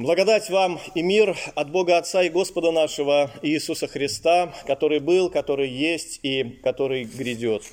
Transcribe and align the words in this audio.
Благодать 0.00 0.48
вам 0.48 0.80
и 0.94 1.02
мир 1.02 1.36
от 1.54 1.70
Бога 1.70 1.98
Отца 1.98 2.22
и 2.22 2.30
Господа 2.30 2.72
нашего 2.72 3.30
Иисуса 3.42 3.86
Христа, 3.86 4.50
который 4.66 4.98
был, 4.98 5.28
который 5.28 5.68
есть 5.68 6.20
и 6.22 6.58
который 6.62 7.04
грядет. 7.04 7.64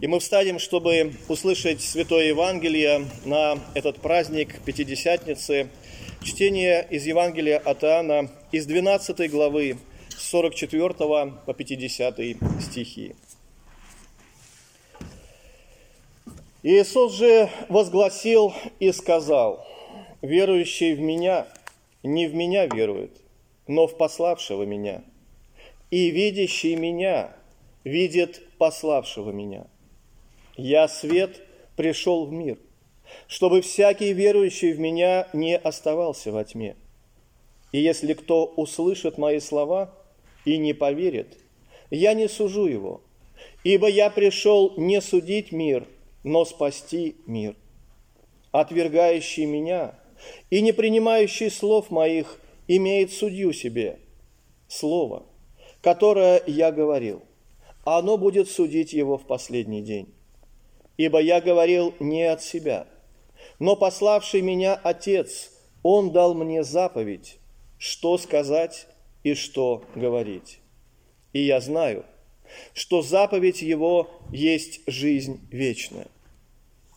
И 0.00 0.06
мы 0.06 0.18
встанем, 0.18 0.60
чтобы 0.60 1.12
услышать 1.28 1.82
Святое 1.82 2.28
Евангелие 2.28 3.04
на 3.26 3.58
этот 3.74 3.98
праздник 3.98 4.62
Пятидесятницы, 4.62 5.68
чтение 6.22 6.86
из 6.88 7.04
Евангелия 7.04 7.58
от 7.58 7.84
Иоанна 7.84 8.30
из 8.50 8.64
12 8.64 9.30
главы 9.30 9.76
с 10.08 10.26
44 10.30 10.94
по 10.94 11.54
50 11.54 12.18
стихи. 12.62 13.14
Иисус 16.62 17.12
же 17.12 17.50
возгласил 17.68 18.54
и 18.80 18.90
сказал, 18.90 19.66
«Верующий 20.22 20.94
в 20.94 21.00
Меня– 21.00 21.46
не 22.08 22.26
в 22.26 22.34
меня 22.34 22.66
верует, 22.66 23.20
но 23.66 23.86
в 23.86 23.96
пославшего 23.96 24.62
меня. 24.62 25.04
И 25.90 26.10
видящий 26.10 26.74
меня 26.74 27.36
видит 27.84 28.42
пославшего 28.56 29.30
меня. 29.30 29.66
Я 30.56 30.88
свет 30.88 31.40
пришел 31.76 32.24
в 32.24 32.32
мир, 32.32 32.58
чтобы 33.26 33.60
всякий 33.60 34.12
верующий 34.12 34.72
в 34.72 34.80
меня 34.80 35.28
не 35.32 35.56
оставался 35.56 36.32
во 36.32 36.44
тьме. 36.44 36.76
И 37.72 37.78
если 37.78 38.14
кто 38.14 38.46
услышит 38.46 39.18
мои 39.18 39.38
слова 39.38 39.94
и 40.46 40.56
не 40.56 40.72
поверит, 40.72 41.36
я 41.90 42.14
не 42.14 42.28
сужу 42.28 42.66
его, 42.66 43.02
ибо 43.64 43.86
я 43.86 44.08
пришел 44.08 44.72
не 44.78 45.02
судить 45.02 45.52
мир, 45.52 45.86
но 46.24 46.46
спасти 46.46 47.16
мир. 47.26 47.54
Отвергающий 48.50 49.44
меня– 49.44 49.94
и 50.50 50.60
не 50.60 50.72
принимающий 50.72 51.50
слов 51.50 51.90
моих 51.90 52.38
имеет 52.66 53.12
судью 53.12 53.52
себе. 53.52 53.98
Слово, 54.68 55.24
которое 55.80 56.42
я 56.46 56.70
говорил, 56.72 57.22
оно 57.84 58.18
будет 58.18 58.48
судить 58.48 58.92
его 58.92 59.16
в 59.16 59.26
последний 59.26 59.82
день. 59.82 60.12
Ибо 60.96 61.20
я 61.20 61.40
говорил 61.40 61.94
не 62.00 62.24
от 62.24 62.42
себя, 62.42 62.86
но 63.58 63.76
пославший 63.76 64.42
меня 64.42 64.74
Отец, 64.74 65.52
Он 65.82 66.10
дал 66.10 66.34
мне 66.34 66.64
заповедь, 66.64 67.38
что 67.78 68.18
сказать 68.18 68.88
и 69.22 69.34
что 69.34 69.84
говорить. 69.94 70.58
И 71.32 71.40
я 71.40 71.60
знаю, 71.60 72.04
что 72.74 73.00
заповедь 73.00 73.62
Его 73.62 74.10
есть 74.32 74.80
жизнь 74.86 75.40
вечная. 75.50 76.08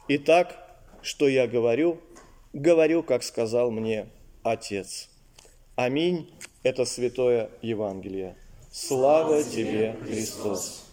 Итак, 0.07 0.57
что 1.01 1.27
я 1.27 1.47
говорю– 1.47 1.99
говорю, 2.53 3.03
как 3.03 3.23
сказал 3.23 3.71
мне 3.71 4.07
Отец. 4.43 5.09
Аминь. 5.75 6.29
Это 6.63 6.85
святое 6.85 7.49
Евангелие. 7.61 8.35
Слава 8.71 9.43
тебе, 9.43 9.95
Христос. 10.05 10.85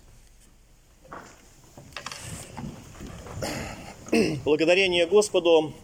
Благодарение 4.44 5.06
Господу. 5.06 5.74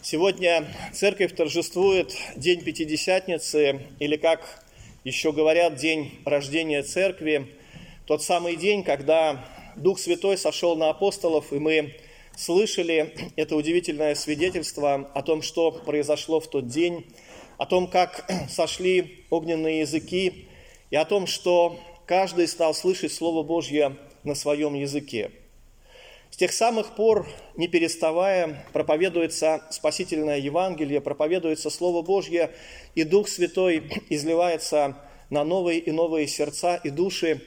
Сегодня 0.00 0.64
церковь 0.92 1.34
торжествует 1.34 2.14
День 2.36 2.62
Пятидесятницы, 2.62 3.80
или, 3.98 4.16
как 4.16 4.64
еще 5.02 5.32
говорят, 5.32 5.74
День 5.74 6.20
рождения 6.24 6.84
церкви, 6.84 7.48
тот 8.06 8.22
самый 8.22 8.54
день, 8.54 8.84
когда 8.84 9.44
Дух 9.74 9.98
Святой 9.98 10.38
сошел 10.38 10.76
на 10.76 10.90
апостолов, 10.90 11.52
и 11.52 11.58
мы 11.58 11.96
слышали 12.36 13.32
это 13.36 13.56
удивительное 13.56 14.14
свидетельство 14.14 15.10
о 15.14 15.22
том, 15.22 15.42
что 15.42 15.72
произошло 15.72 16.38
в 16.38 16.48
тот 16.48 16.68
день, 16.68 17.06
о 17.58 17.66
том, 17.66 17.88
как 17.88 18.30
сошли 18.48 19.24
огненные 19.30 19.80
языки, 19.80 20.48
и 20.90 20.96
о 20.96 21.04
том, 21.04 21.26
что 21.26 21.80
каждый 22.06 22.46
стал 22.46 22.74
слышать 22.74 23.12
Слово 23.12 23.42
Божье 23.42 23.96
на 24.22 24.34
своем 24.34 24.74
языке. 24.74 25.30
С 26.30 26.36
тех 26.36 26.52
самых 26.52 26.94
пор, 26.94 27.26
не 27.56 27.66
переставая, 27.66 28.66
проповедуется 28.72 29.64
спасительное 29.70 30.38
Евангелие, 30.38 31.00
проповедуется 31.00 31.70
Слово 31.70 32.02
Божье, 32.02 32.50
и 32.94 33.04
Дух 33.04 33.28
Святой 33.28 33.90
изливается 34.10 34.96
на 35.30 35.44
новые 35.44 35.80
и 35.80 35.90
новые 35.90 36.26
сердца 36.26 36.76
и 36.76 36.90
души. 36.90 37.40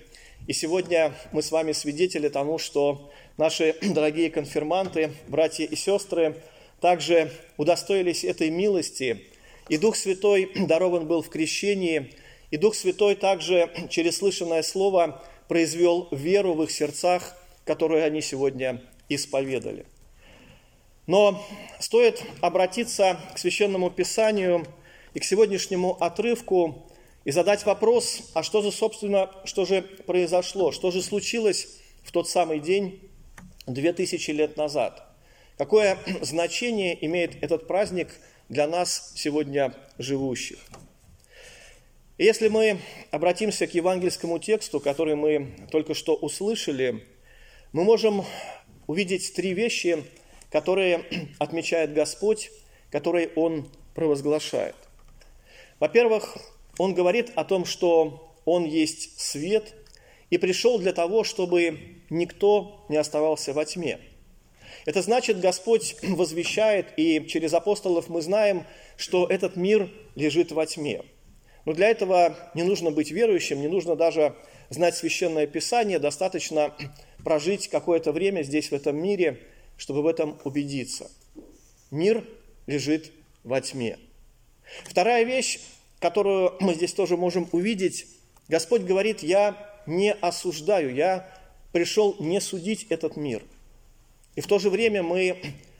И 0.49 0.53
сегодня 0.53 1.13
мы 1.31 1.43
с 1.43 1.51
вами 1.51 1.73
свидетели 1.73 2.27
тому, 2.27 2.57
что 2.57 3.11
Наши 3.37 3.75
дорогие 3.81 4.29
конфирманты, 4.31 5.11
братья 5.27 5.63
и 5.63 5.75
сестры, 5.75 6.41
также 6.81 7.31
удостоились 7.55 8.23
этой 8.25 8.49
милости, 8.49 9.23
и 9.69 9.77
Дух 9.77 9.95
Святой 9.95 10.51
дарован 10.67 11.07
был 11.07 11.21
в 11.21 11.29
крещении, 11.29 12.11
и 12.51 12.57
Дух 12.57 12.75
Святой 12.75 13.15
также 13.15 13.69
через 13.89 14.17
слышанное 14.17 14.61
слово 14.61 15.23
произвел 15.47 16.07
веру 16.11 16.55
в 16.55 16.63
их 16.63 16.71
сердцах, 16.71 17.37
которую 17.63 18.03
они 18.03 18.21
сегодня 18.21 18.81
исповедали. 19.07 19.85
Но 21.07 21.41
стоит 21.79 22.23
обратиться 22.41 23.19
к 23.35 23.37
Священному 23.37 23.89
Писанию 23.91 24.65
и 25.13 25.19
к 25.19 25.23
сегодняшнему 25.23 25.95
отрывку 26.03 26.88
и 27.25 27.31
задать 27.31 27.65
вопрос, 27.65 28.31
а 28.33 28.43
что 28.43 28.61
же, 28.61 28.71
собственно, 28.71 29.29
что 29.43 29.65
же 29.65 29.81
произошло, 29.81 30.71
что 30.71 30.91
же 30.91 31.01
случилось 31.01 31.67
в 32.03 32.11
тот 32.11 32.29
самый 32.29 32.59
день, 32.59 33.09
две 33.67 33.93
тысячи 33.93 34.31
лет 34.31 34.57
назад. 34.57 35.05
Какое 35.57 35.97
значение 36.21 36.97
имеет 37.05 37.43
этот 37.43 37.67
праздник 37.67 38.09
для 38.47 38.67
нас 38.67 39.11
сегодня 39.15 39.73
живущих? 39.97 40.59
Если 42.17 42.49
мы 42.49 42.79
обратимся 43.11 43.67
к 43.67 43.73
евангельскому 43.73 44.39
тексту, 44.39 44.79
который 44.79 45.15
мы 45.15 45.55
только 45.71 45.93
что 45.93 46.15
услышали, 46.15 47.05
мы 47.71 47.83
можем 47.83 48.25
увидеть 48.87 49.33
три 49.33 49.53
вещи, 49.53 50.03
которые 50.51 51.05
отмечает 51.39 51.93
Господь, 51.93 52.51
которые 52.91 53.29
Он 53.35 53.69
провозглашает. 53.93 54.75
Во-первых, 55.79 56.37
Он 56.79 56.93
говорит 56.93 57.31
о 57.35 57.43
том, 57.43 57.65
что 57.65 58.33
Он 58.45 58.63
есть 58.63 59.19
свет 59.19 59.75
и 60.29 60.37
пришел 60.37 60.79
для 60.79 60.93
того, 60.93 61.23
чтобы 61.23 61.77
никто 62.09 62.85
не 62.87 62.95
оставался 62.95 63.53
во 63.53 63.65
тьме. 63.65 63.99
Это 64.85 65.01
значит, 65.01 65.41
Господь 65.41 65.97
возвещает, 66.01 66.87
и 66.97 67.27
через 67.27 67.53
апостолов 67.53 68.07
мы 68.07 68.21
знаем, 68.21 68.65
что 68.95 69.27
этот 69.27 69.57
мир 69.57 69.91
лежит 70.15 70.53
во 70.53 70.65
тьме. 70.65 71.03
Но 71.65 71.73
для 71.73 71.89
этого 71.89 72.37
не 72.55 72.63
нужно 72.63 72.91
быть 72.91 73.11
верующим, 73.11 73.59
не 73.59 73.67
нужно 73.67 73.97
даже 73.97 74.35
знать 74.69 74.95
священное 74.95 75.47
писание, 75.47 75.99
достаточно 75.99 76.73
прожить 77.25 77.67
какое-то 77.67 78.13
время 78.13 78.43
здесь, 78.43 78.71
в 78.71 78.73
этом 78.73 78.95
мире, 78.95 79.41
чтобы 79.75 80.01
в 80.01 80.07
этом 80.07 80.39
убедиться. 80.45 81.11
Мир 81.91 82.25
лежит 82.67 83.11
во 83.43 83.59
тьме. 83.59 83.99
Вторая 84.85 85.25
вещь, 85.25 85.59
которую 85.99 86.53
мы 86.59 86.73
здесь 86.73 86.93
тоже 86.93 87.17
можем 87.17 87.47
увидеть, 87.51 88.07
Господь 88.47 88.81
говорит, 88.81 89.21
я 89.21 89.55
не 89.85 90.13
осуждаю, 90.13 90.93
я 90.93 91.29
пришел 91.71 92.15
не 92.19 92.41
судить 92.41 92.87
этот 92.89 93.15
мир. 93.15 93.43
И 94.35 94.41
в 94.41 94.47
то 94.47 94.59
же 94.59 94.69
время 94.69 95.03
мы 95.03 95.37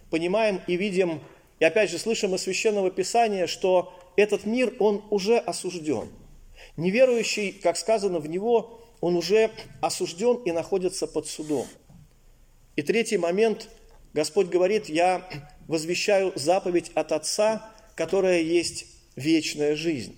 понимаем 0.10 0.62
и 0.68 0.76
видим, 0.76 1.22
и 1.60 1.66
опять 1.66 1.90
же 1.90 1.98
слышим 1.98 2.36
из 2.36 2.42
Священного 2.42 2.92
Писания, 2.92 3.48
что 3.48 3.94
этот 4.16 4.46
мир, 4.46 4.74
он 4.80 5.04
уже 5.10 5.38
осужден. 5.38 6.10
Неверующий, 6.78 7.52
как 7.52 7.78
сказано 7.78 8.20
в 8.20 8.28
него, 8.28 8.82
он 9.02 9.16
уже 9.16 9.52
осужден 9.82 10.38
и 10.44 10.52
находится 10.52 11.08
под 11.08 11.28
судом. 11.28 11.68
И 12.76 12.82
третий 12.82 13.18
момент, 13.18 13.70
Господь 14.14 14.48
говорит, 14.48 14.90
я 14.90 15.28
возвещаю 15.68 16.34
заповедь 16.36 16.92
от 16.96 17.12
Отца, 17.12 17.72
которая 17.96 18.42
есть 18.42 18.86
вечная 19.20 19.76
жизнь. 19.76 20.18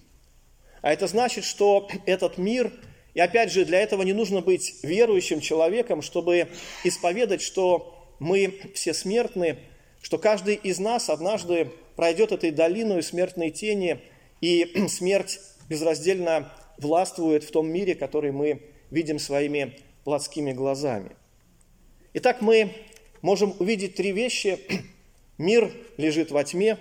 А 0.81 0.93
это 0.93 1.07
значит, 1.07 1.43
что 1.43 1.89
этот 2.05 2.37
мир– 2.37 2.71
и 3.13 3.19
опять 3.19 3.51
же, 3.51 3.65
для 3.65 3.81
этого 3.81 4.03
не 4.03 4.13
нужно 4.13 4.41
быть 4.41 4.75
верующим 4.83 5.41
человеком, 5.41 6.01
чтобы 6.01 6.47
исповедать, 6.83 7.41
что 7.41 8.15
мы 8.19 8.59
все 8.73 8.93
смертны, 8.93 9.57
что 10.01 10.17
каждый 10.17 10.55
из 10.55 10.79
нас 10.79 11.09
однажды 11.09 11.71
пройдет 11.95 12.31
этой 12.31 12.51
долиной 12.51 13.03
смертной 13.03 13.49
тени, 13.49 13.99
и 14.39 14.85
смерть 14.87 15.39
безраздельно 15.69 16.51
властвует 16.77 17.43
в 17.43 17.51
том 17.51 17.67
мире, 17.67 17.95
который 17.95 18.31
мы 18.31 18.61
видим 18.89 19.19
своими 19.19 19.77
плотскими 20.03 20.53
глазами. 20.53 21.15
Итак, 22.13 22.41
мы 22.41 22.73
можем 23.21 23.53
увидеть 23.59 23.95
три 23.95 24.11
вещи. 24.11 24.59
Мир 25.37 25.71
лежит 25.97 26.31
во 26.31 26.43
тьме, 26.43 26.77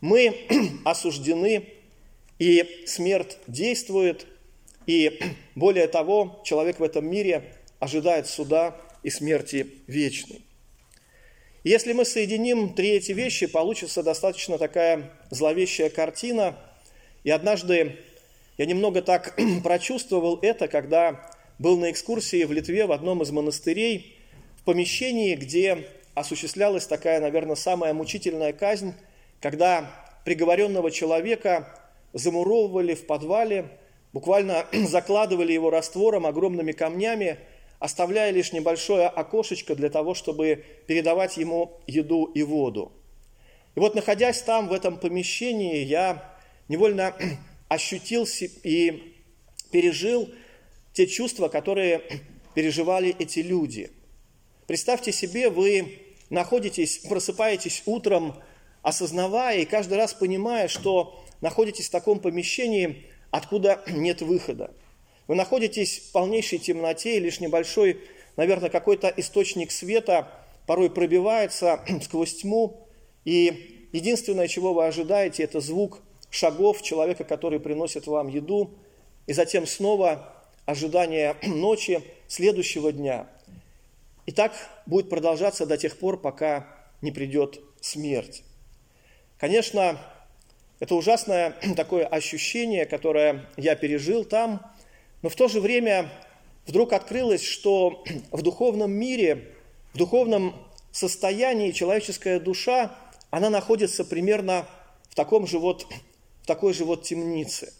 мы 0.00 0.34
осуждены, 0.84 1.68
и 2.38 2.84
смерть 2.86 3.38
действует– 3.46 4.26
и 4.88 5.20
более 5.54 5.86
того, 5.86 6.40
человек 6.44 6.80
в 6.80 6.82
этом 6.82 7.08
мире 7.08 7.44
ожидает 7.78 8.26
суда 8.26 8.76
и 9.04 9.10
смерти 9.10 9.68
вечной. 9.86 10.42
Если 11.62 11.92
мы 11.92 12.04
соединим 12.04 12.72
три 12.72 12.90
эти 12.90 13.12
вещи, 13.12 13.46
получится 13.46 14.02
достаточно 14.02 14.58
такая 14.58 15.12
зловещая 15.30 15.90
картина. 15.90 16.58
И 17.22 17.30
однажды 17.30 17.96
я 18.56 18.66
немного 18.66 19.02
так 19.02 19.38
прочувствовал 19.62 20.38
это, 20.42 20.66
когда 20.66 21.30
был 21.58 21.78
на 21.78 21.90
экскурсии 21.90 22.44
в 22.44 22.52
Литве 22.52 22.86
в 22.86 22.92
одном 22.92 23.22
из 23.22 23.30
монастырей, 23.30 24.16
в 24.56 24.64
помещении, 24.64 25.34
где 25.34 25.86
осуществлялась 26.14 26.86
такая, 26.86 27.20
наверное, 27.20 27.56
самая 27.56 27.92
мучительная 27.92 28.52
казнь, 28.52 28.94
когда 29.40 29.90
приговоренного 30.24 30.90
человека 30.90 31.68
замуровывали 32.12 32.94
в 32.94 33.06
подвале, 33.06 33.68
буквально 34.12 34.66
закладывали 34.72 35.52
его 35.52 35.70
раствором, 35.70 36.26
огромными 36.26 36.72
камнями, 36.72 37.38
оставляя 37.78 38.30
лишь 38.30 38.52
небольшое 38.52 39.06
окошечко 39.06 39.74
для 39.74 39.88
того, 39.88 40.14
чтобы 40.14 40.64
передавать 40.86 41.36
ему 41.36 41.78
еду 41.86 42.24
и 42.24 42.42
воду. 42.42 42.92
И 43.76 43.80
вот, 43.80 43.94
находясь 43.94 44.42
там, 44.42 44.68
в 44.68 44.72
этом 44.72 44.98
помещении, 44.98 45.84
я 45.84 46.34
невольно 46.68 47.14
ощутил 47.68 48.26
и 48.64 49.14
пережил 49.70 50.28
те 50.92 51.06
чувства, 51.06 51.48
которые 51.48 52.02
переживали 52.54 53.14
эти 53.18 53.38
люди. 53.40 53.92
Представьте 54.66 55.12
себе, 55.12 55.48
вы 55.48 56.00
находитесь, 56.28 56.98
просыпаетесь 56.98 57.82
утром, 57.86 58.34
осознавая 58.82 59.58
и 59.58 59.64
каждый 59.64 59.98
раз 59.98 60.14
понимая, 60.14 60.68
что 60.68 61.22
находитесь 61.40 61.88
в 61.88 61.92
таком 61.92 62.20
помещении, 62.20 63.06
откуда 63.30 63.82
нет 63.88 64.22
выхода. 64.22 64.72
Вы 65.26 65.34
находитесь 65.34 65.98
в 65.98 66.12
полнейшей 66.12 66.58
темноте, 66.58 67.16
и 67.16 67.20
лишь 67.20 67.40
небольшой, 67.40 68.00
наверное, 68.36 68.70
какой-то 68.70 69.12
источник 69.16 69.70
света 69.70 70.28
порой 70.66 70.90
пробивается 70.90 71.80
сквозь 72.02 72.36
тьму, 72.36 72.86
и 73.24 73.88
единственное, 73.92 74.48
чего 74.48 74.72
вы 74.72 74.86
ожидаете, 74.86 75.42
это 75.42 75.60
звук 75.60 76.00
шагов 76.30 76.82
человека, 76.82 77.24
который 77.24 77.60
приносит 77.60 78.06
вам 78.06 78.28
еду, 78.28 78.70
и 79.26 79.32
затем 79.32 79.66
снова 79.66 80.34
ожидание 80.64 81.36
ночи 81.42 82.02
следующего 82.26 82.92
дня. 82.92 83.28
И 84.26 84.32
так 84.32 84.52
будет 84.86 85.08
продолжаться 85.08 85.64
до 85.64 85.78
тех 85.78 85.98
пор, 85.98 86.20
пока 86.20 86.66
не 87.00 87.12
придет 87.12 87.60
смерть. 87.80 88.42
Конечно, 89.38 90.00
это 90.80 90.96
ужасное 90.96 91.54
такое 91.76 92.04
ощущение, 92.06 92.86
которое 92.86 93.46
я 93.56 93.76
пережил 93.76 94.24
там, 94.24 94.60
но 95.22 95.28
в 95.28 95.36
то 95.36 95.48
же 95.48 95.60
время 95.60 96.10
вдруг 96.66 96.92
открылось, 96.92 97.44
что 97.44 98.04
в 98.32 98.42
духовном 98.42 98.90
мире, 98.90 99.54
в 99.94 99.98
духовном 99.98 100.56
состоянии 100.90 101.70
человеческая 101.70 102.40
душа, 102.40 102.96
она 103.30 103.48
находится 103.48 104.04
примерно 104.04 104.66
в 105.08 105.14
таком 105.14 105.46
же 105.46 105.60
вот, 105.60 105.86
в 106.42 106.46
такой 106.46 106.74
же 106.74 106.84
вот 106.84 107.04
темнице. 107.04 107.72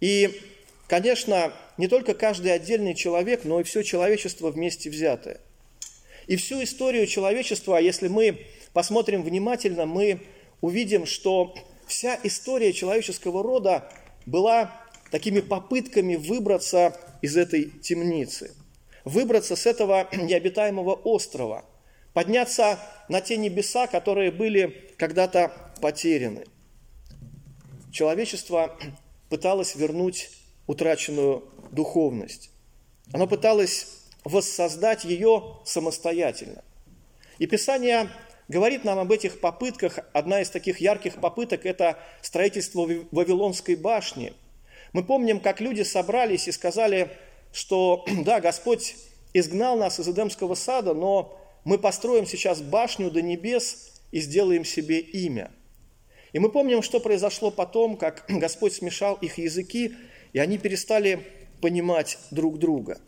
И, 0.00 0.40
конечно, 0.86 1.52
не 1.76 1.88
только 1.88 2.14
каждый 2.14 2.52
отдельный 2.52 2.94
человек, 2.94 3.44
но 3.44 3.58
и 3.58 3.64
все 3.64 3.82
человечество 3.82 4.50
вместе 4.50 4.90
взятое. 4.90 5.40
И 6.28 6.36
всю 6.36 6.62
историю 6.62 7.06
человечества, 7.08 7.78
если 7.78 8.06
мы 8.06 8.46
посмотрим 8.72 9.22
внимательно, 9.24 9.86
мы 9.86 10.20
увидим, 10.60 11.06
что 11.06 11.54
вся 11.86 12.18
история 12.22 12.72
человеческого 12.72 13.42
рода 13.42 13.90
была 14.26 14.72
такими 15.10 15.40
попытками 15.40 16.16
выбраться 16.16 16.96
из 17.22 17.36
этой 17.36 17.70
темницы, 17.70 18.54
выбраться 19.04 19.56
с 19.56 19.66
этого 19.66 20.08
необитаемого 20.12 20.92
острова, 20.94 21.64
подняться 22.12 22.78
на 23.08 23.20
те 23.20 23.36
небеса, 23.36 23.86
которые 23.86 24.30
были 24.30 24.92
когда-то 24.96 25.52
потеряны. 25.80 26.44
Человечество 27.92 28.78
пыталось 29.30 29.74
вернуть 29.74 30.30
утраченную 30.66 31.44
духовность. 31.72 32.50
Оно 33.12 33.26
пыталось 33.26 33.86
воссоздать 34.24 35.04
ее 35.04 35.56
самостоятельно. 35.64 36.62
И 37.38 37.46
Писание 37.46 38.10
говорит 38.48 38.84
нам 38.84 38.98
об 38.98 39.12
этих 39.12 39.40
попытках. 39.40 39.98
Одна 40.12 40.40
из 40.40 40.50
таких 40.50 40.80
ярких 40.80 41.20
попыток– 41.20 41.60
это 41.66 41.98
строительство 42.22 42.88
Вавилонской 43.10 43.76
башни. 43.76 44.32
Мы 44.92 45.04
помним, 45.04 45.40
как 45.40 45.60
люди 45.60 45.82
собрались 45.82 46.48
и 46.48 46.52
сказали, 46.52 47.10
что 47.52 48.04
да, 48.24 48.40
Господь 48.40 48.96
изгнал 49.34 49.76
нас 49.76 50.00
из 50.00 50.08
Эдемского 50.08 50.54
сада, 50.54 50.94
но 50.94 51.38
мы 51.64 51.78
построим 51.78 52.26
сейчас 52.26 52.62
башню 52.62 53.10
до 53.10 53.20
небес 53.20 54.00
и 54.10 54.20
сделаем 54.20 54.64
себе 54.64 55.00
имя. 55.00 55.50
И 56.32 56.38
мы 56.38 56.50
помним, 56.50 56.82
что 56.82 57.00
произошло 57.00 57.50
потом, 57.50 57.96
как 57.96 58.24
Господь 58.28 58.72
смешал 58.72 59.16
их 59.16 59.38
языки, 59.38 59.94
и 60.32 60.38
они 60.38 60.58
перестали 60.58 61.20
понимать 61.60 62.18
друг 62.30 62.58
друга. 62.58 62.98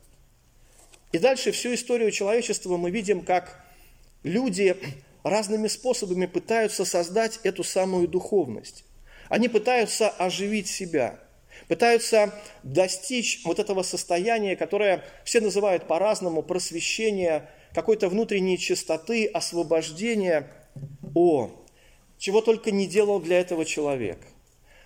И 1.12 1.19
дальше 1.19 1.50
всю 1.52 1.75
историю 1.75 2.10
человечества 2.10 2.76
мы 2.76 2.90
видим, 2.90 3.22
как 3.22 3.64
люди 4.22 4.76
разными 5.22 5.69
способами 5.69 6.26
пытаются 6.26 6.84
создать 6.84 7.40
эту 7.43 7.64
самую 7.64 8.08
духовность. 8.08 8.84
Они 9.28 9.49
пытаются 9.49 10.08
оживить 10.08 10.69
себя, 10.69 11.20
пытаются 11.69 12.34
достичь 12.62 13.43
вот 13.44 13.58
этого 13.58 13.82
состояния, 13.82 14.56
которое 14.56 15.05
все 15.25 15.40
называют 15.40 15.87
по-разному, 15.87 16.43
просвещение, 16.43 17.49
какой-то 17.75 18.08
внутренней 18.08 18.58
чистоты, 18.58 19.26
освобождения. 19.26 20.50
О, 21.14 21.50
чего 22.19 22.40
только 22.40 22.70
не 22.70 22.87
делал 22.87 23.20
для 23.20 23.40
этого 23.40 23.64
человек. 23.64 24.19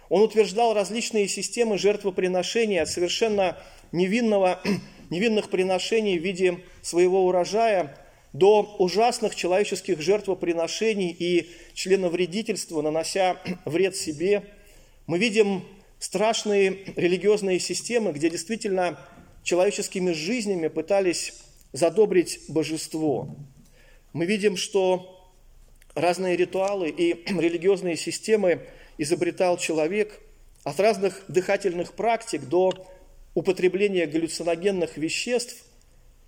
Он 0.09 0.23
утверждал 0.23 0.75
различные 0.75 1.29
системы 1.29 1.79
жертвоприношения 1.79 2.83
от 2.83 2.89
совершенно 2.89 3.59
невинного, 3.93 4.61
невинных 5.11 5.51
приношений 5.51 6.19
в 6.19 6.23
виде 6.23 6.61
своего 6.83 7.25
урожая 7.27 7.97
до 8.35 8.77
ужасных 8.81 9.37
человеческих 9.37 10.03
жертвоприношений 10.03 11.17
и 11.17 11.49
членовредительства, 11.73 12.83
нанося 12.83 13.41
вред 13.65 13.97
себе. 13.97 14.43
Мы 15.07 15.19
видим 15.19 15.65
страшные 16.01 16.85
религиозные 16.97 17.61
системы, 17.61 18.13
где 18.13 18.29
действительно 18.29 18.99
человеческими 19.45 20.11
жизнями 20.11 20.67
пытались 20.67 21.33
задобрить 21.73 22.41
божество. 22.49 23.37
Мы 24.13 24.27
видим, 24.27 24.57
что 24.57 25.33
разные 25.95 26.37
ритуалы 26.37 26.91
и 26.91 27.25
религиозные 27.39 27.97
системы 27.97 28.67
изобретал 28.99 29.59
человек 29.59 30.21
от 30.65 30.81
разных 30.81 31.23
дыхательных 31.29 31.93
практик 31.93 32.43
до 32.43 32.73
употребления 33.35 34.07
галлюциногенных 34.07 34.97
веществ. 34.97 35.65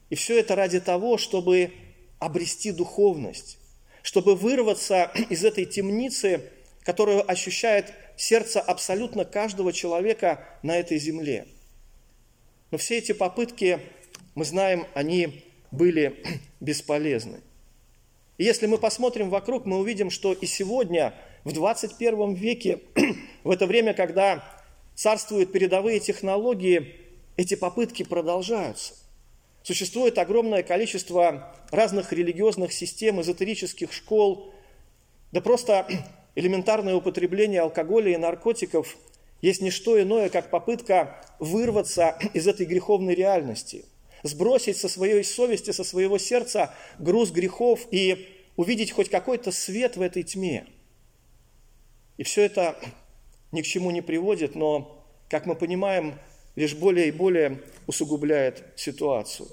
И 0.09 0.15
все 0.15 0.39
это 0.39 0.55
ради 0.55 0.79
того, 0.79 1.19
чтобы 1.19 1.73
обрести 2.19 2.73
духовность, 2.73 3.59
чтобы 4.03 4.35
вырваться 4.35 5.11
из 5.31 5.45
этой 5.45 5.65
темницы, 5.65 6.51
которую 6.85 7.29
ощущает 7.31 7.93
сердце 8.17 8.61
абсолютно 8.61 9.25
каждого 9.25 9.73
человека 9.73 10.45
на 10.63 10.77
этой 10.77 10.99
земле. 10.99 11.47
Но 12.71 12.79
все 12.79 12.99
эти 12.99 13.13
попытки, 13.13 13.81
мы 14.35 14.45
знаем, 14.45 14.87
они 14.95 15.45
были 15.71 16.23
бесполезны. 16.61 17.41
И 18.39 18.45
если 18.45 18.67
мы 18.67 18.79
посмотрим 18.79 19.31
вокруг, 19.31 19.65
мы 19.67 19.79
увидим, 19.79 20.11
что 20.11 20.33
и 20.33 20.47
сегодня, 20.47 21.15
в 21.45 21.53
21 21.53 22.35
веке, 22.35 22.81
в 23.45 23.51
это 23.51 23.67
время, 23.67 23.95
когда 23.95 24.45
царствуют 24.95 25.53
передовые 25.53 26.01
технологии, 26.01 26.97
эти 27.37 27.55
попытки 27.55 28.03
продолжаются. 28.03 28.95
Существует 29.67 30.17
огромное 30.19 30.63
количество 30.63 31.53
разных 31.73 32.13
религиозных 32.13 32.73
систем, 32.73 33.21
эзотерических 33.21 33.93
школ, 33.93 34.55
да 35.33 35.41
просто 35.41 35.89
элементарное 36.37 36.95
употребление 36.95 37.63
алкоголя 37.63 38.13
и 38.13 38.17
наркотиков 38.17 38.97
есть 39.43 39.63
не 39.63 39.73
что 39.73 40.01
иное, 40.01 40.29
как 40.29 40.51
попытка 40.51 41.21
вырваться 41.41 42.17
из 42.33 42.47
этой 42.47 42.65
греховной 42.65 43.17
реальности, 43.17 43.87
сбросить 44.23 44.77
со 44.77 44.89
своей 44.89 45.25
совести, 45.25 45.73
со 45.73 45.83
своего 45.83 46.17
сердца 46.19 46.73
груз 47.01 47.33
грехов 47.33 47.89
и 47.91 48.29
увидеть 48.55 48.93
хоть 48.93 49.11
какой-то 49.11 49.51
свет 49.51 49.97
в 49.97 50.01
этой 50.01 50.23
тьме. 50.23 50.69
И 52.19 52.23
все 52.23 52.43
это 52.43 52.79
ни 53.51 53.63
к 53.63 53.67
чему 53.67 53.91
не 53.91 54.01
приводит, 54.01 54.55
но, 54.55 55.05
как 55.29 55.45
мы 55.45 55.57
понимаем, 55.57 56.21
лишь 56.57 56.75
более 56.75 57.09
и 57.09 57.13
более 57.13 57.63
усугубляет 57.87 58.65
ситуацию. 58.77 59.49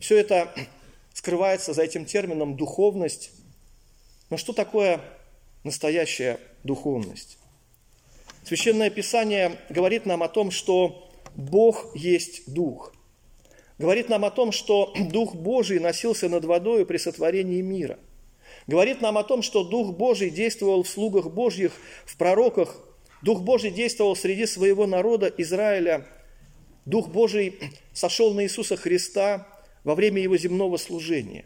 Все 0.00 0.18
это 0.18 0.52
скрывается 1.14 1.72
за 1.72 1.82
этим 1.82 2.04
термином 2.04 2.56
духовность. 2.56 3.30
Но 4.28 4.36
что 4.36 4.52
такое 4.52 5.00
настоящая 5.64 6.38
духовность? 6.64 7.38
Священное 8.44 8.90
Писание 8.90 9.58
говорит 9.70 10.04
нам 10.04 10.22
о 10.22 10.28
том, 10.28 10.50
что 10.50 11.08
Бог 11.36 11.94
есть 11.94 12.52
Дух. 12.52 12.92
говорит 13.78 14.08
нам 14.08 14.24
о 14.24 14.30
том, 14.30 14.52
что 14.52 14.92
Дух 15.12 15.34
Божий 15.34 15.78
носился 15.78 16.28
над 16.28 16.44
водой 16.44 16.84
при 16.84 16.98
сотворении 16.98 17.62
мира. 17.62 17.98
Говорит 18.66 19.00
нам 19.00 19.18
о 19.18 19.24
том, 19.24 19.42
что 19.42 19.64
Дух 19.64 19.94
Божий 19.96 20.30
действовал 20.30 20.82
в 20.82 20.88
слугах 20.88 21.30
Божьих, 21.30 21.72
в 22.04 22.16
пророках. 22.16 22.76
Дух 23.22 23.42
Божий 23.42 23.70
действовал 23.70 24.16
среди 24.16 24.46
своего 24.46 24.86
народа 24.86 25.32
Израиля. 25.38 26.06
Дух 26.84 27.08
Божий 27.08 27.58
сошел 27.92 28.34
на 28.34 28.44
Иисуса 28.44 28.76
Христа 28.76 29.46
во 29.84 29.94
время 29.94 30.20
Его 30.20 30.36
земного 30.36 30.76
служения. 30.76 31.44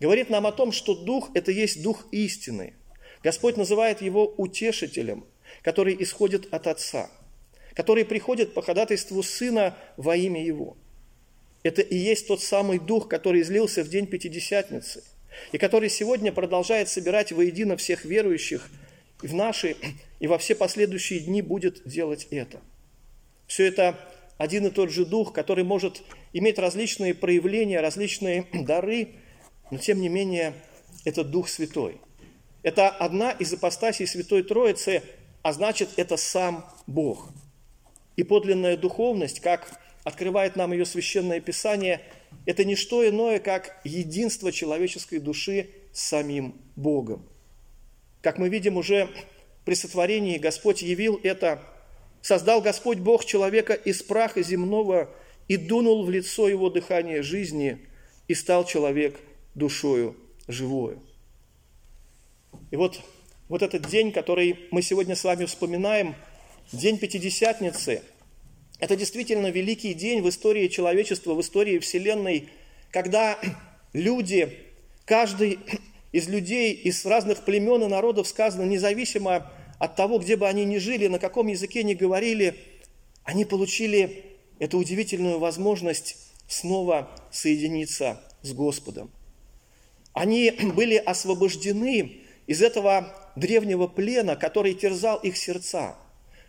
Говорит 0.00 0.30
нам 0.30 0.46
о 0.46 0.52
том, 0.52 0.72
что 0.72 0.94
Дух– 0.94 1.30
это 1.34 1.52
есть 1.52 1.82
Дух 1.82 2.06
истины. 2.10 2.74
Господь 3.22 3.56
называет 3.56 4.02
Его 4.02 4.26
утешителем, 4.36 5.24
который 5.62 5.96
исходит 6.00 6.52
от 6.52 6.66
Отца, 6.66 7.10
который 7.74 8.04
приходит 8.04 8.54
по 8.54 8.62
ходатайству 8.62 9.22
Сына 9.22 9.76
во 9.96 10.16
имя 10.16 10.44
Его– 10.44 10.76
это 11.62 11.82
и 11.82 11.96
есть 11.96 12.28
тот 12.28 12.42
самый 12.42 12.78
Дух, 12.78 13.08
который 13.08 13.42
излился 13.42 13.82
в 13.82 13.88
день 13.88 14.06
Пятидесятницы, 14.06 15.02
и 15.52 15.58
который 15.58 15.90
сегодня 15.90 16.32
продолжает 16.32 16.88
собирать 16.88 17.32
воедино 17.32 17.76
всех 17.76 18.04
верующих 18.04 18.68
и 19.22 19.26
в 19.26 19.34
наши, 19.34 19.76
и 20.20 20.26
во 20.26 20.38
все 20.38 20.54
последующие 20.54 21.20
дни 21.20 21.42
будет 21.42 21.82
делать 21.86 22.28
это. 22.30 22.60
Все 23.46 23.66
это 23.66 23.98
один 24.36 24.66
и 24.66 24.70
тот 24.70 24.90
же 24.90 25.04
Дух, 25.04 25.32
который 25.32 25.64
может 25.64 26.02
иметь 26.32 26.58
различные 26.58 27.14
проявления, 27.14 27.80
различные 27.80 28.46
дары, 28.52 29.08
но 29.70 29.78
тем 29.78 30.00
не 30.00 30.08
менее 30.08 30.54
это 31.04 31.24
Дух 31.24 31.48
Святой. 31.48 32.00
Это 32.62 32.88
одна 32.88 33.30
из 33.32 33.52
апостасий 33.52 34.06
Святой 34.06 34.42
Троицы, 34.42 35.02
а 35.42 35.52
значит, 35.52 35.90
это 35.96 36.16
сам 36.16 36.64
Бог. 36.86 37.30
И 38.16 38.24
подлинная 38.24 38.76
духовность, 38.76 39.40
как 39.40 39.80
открывает 40.04 40.56
нам 40.56 40.72
ее 40.72 40.84
священное 40.84 41.40
писание, 41.40 42.00
это 42.46 42.64
не 42.64 42.76
что 42.76 43.08
иное, 43.08 43.38
как 43.38 43.80
единство 43.84 44.52
человеческой 44.52 45.18
души 45.18 45.70
с 45.92 46.02
самим 46.02 46.54
Богом. 46.76 47.26
Как 48.20 48.38
мы 48.38 48.48
видим 48.48 48.76
уже 48.76 49.08
при 49.64 49.74
сотворении, 49.74 50.38
Господь 50.38 50.82
явил 50.82 51.20
это, 51.22 51.62
создал 52.22 52.60
Господь 52.60 52.98
Бог 52.98 53.24
человека 53.24 53.74
из 53.74 54.02
праха 54.02 54.42
земного 54.42 55.10
и 55.46 55.56
дунул 55.56 56.04
в 56.04 56.10
лицо 56.10 56.48
его 56.48 56.70
дыхание 56.70 57.22
жизни, 57.22 57.78
и 58.26 58.34
стал 58.34 58.66
человек 58.66 59.18
душою 59.54 60.14
живою. 60.46 61.02
И 62.70 62.76
вот, 62.76 63.00
вот 63.48 63.62
этот 63.62 63.88
день, 63.88 64.12
который 64.12 64.58
мы 64.70 64.82
сегодня 64.82 65.16
с 65.16 65.24
вами 65.24 65.46
вспоминаем, 65.46 66.14
день 66.72 66.98
Пятидесятницы– 66.98 68.02
это 68.78 68.94
действительно 68.94 69.48
великий 69.50 69.94
день 69.94 70.22
в 70.22 70.28
истории 70.28 70.68
человечества, 70.68 71.34
в 71.34 71.40
истории 71.40 71.78
Вселенной, 71.78 72.48
когда 72.92 73.38
люди, 73.92 74.56
каждый 75.04 75.58
из 76.12 76.28
людей 76.28 76.72
из 76.72 77.04
разных 77.04 77.44
племен 77.44 77.82
и 77.84 77.86
народов, 77.86 78.28
сказано, 78.28 78.64
независимо 78.64 79.50
от 79.78 79.96
того, 79.96 80.18
где 80.18 80.36
бы 80.36 80.48
они 80.48 80.64
ни 80.64 80.78
жили, 80.78 81.06
на 81.06 81.18
каком 81.18 81.46
языке 81.46 81.82
ни 81.82 81.94
говорили, 81.94 82.56
они 83.24 83.44
получили 83.44 84.24
эту 84.58 84.78
удивительную 84.78 85.38
возможность 85.38 86.16
снова 86.48 87.10
соединиться 87.30 88.20
с 88.42 88.52
Господом. 88.52 89.10
Они 90.12 90.50
были 90.50 90.96
освобождены 90.96 92.22
из 92.46 92.62
этого 92.62 93.14
древнего 93.36 93.86
плена, 93.86 94.34
который 94.36 94.74
терзал 94.74 95.18
их 95.18 95.36
сердца– 95.36 95.96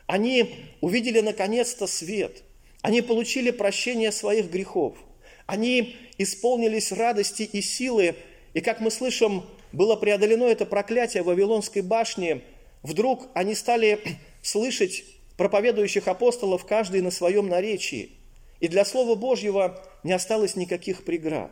они 0.09 0.55
увидели 0.81 1.19
наконец-то 1.19 1.85
свет. 1.85 2.41
Они 2.81 3.03
получили 3.03 3.51
прощение 3.51 4.11
своих 4.11 4.49
грехов. 4.49 4.97
Они 5.45 5.97
исполнились 6.17 6.91
радости 6.91 7.43
и 7.43 7.61
силы. 7.61 8.15
И 8.53 8.61
как 8.61 8.79
мы 8.79 8.91
слышим, 8.91 9.43
было 9.71 9.95
преодолено 9.95 10.45
это 10.45 10.65
проклятие 10.65 11.23
Вавилонской 11.23 11.81
башни. 11.81 12.43
Вдруг 12.81 13.27
они 13.33 13.55
стали 13.55 13.99
слышать 14.41 15.03
проповедующих 15.37 16.07
апостолов, 16.07 16.65
каждый 16.65 17.01
на 17.01 17.11
своем 17.11 17.47
наречии. 17.47 18.11
И 18.59 18.67
для 18.67 18.83
Слова 18.83 19.15
Божьего 19.15 19.81
не 20.03 20.11
осталось 20.11 20.55
никаких 20.55 21.05
преград. 21.05 21.51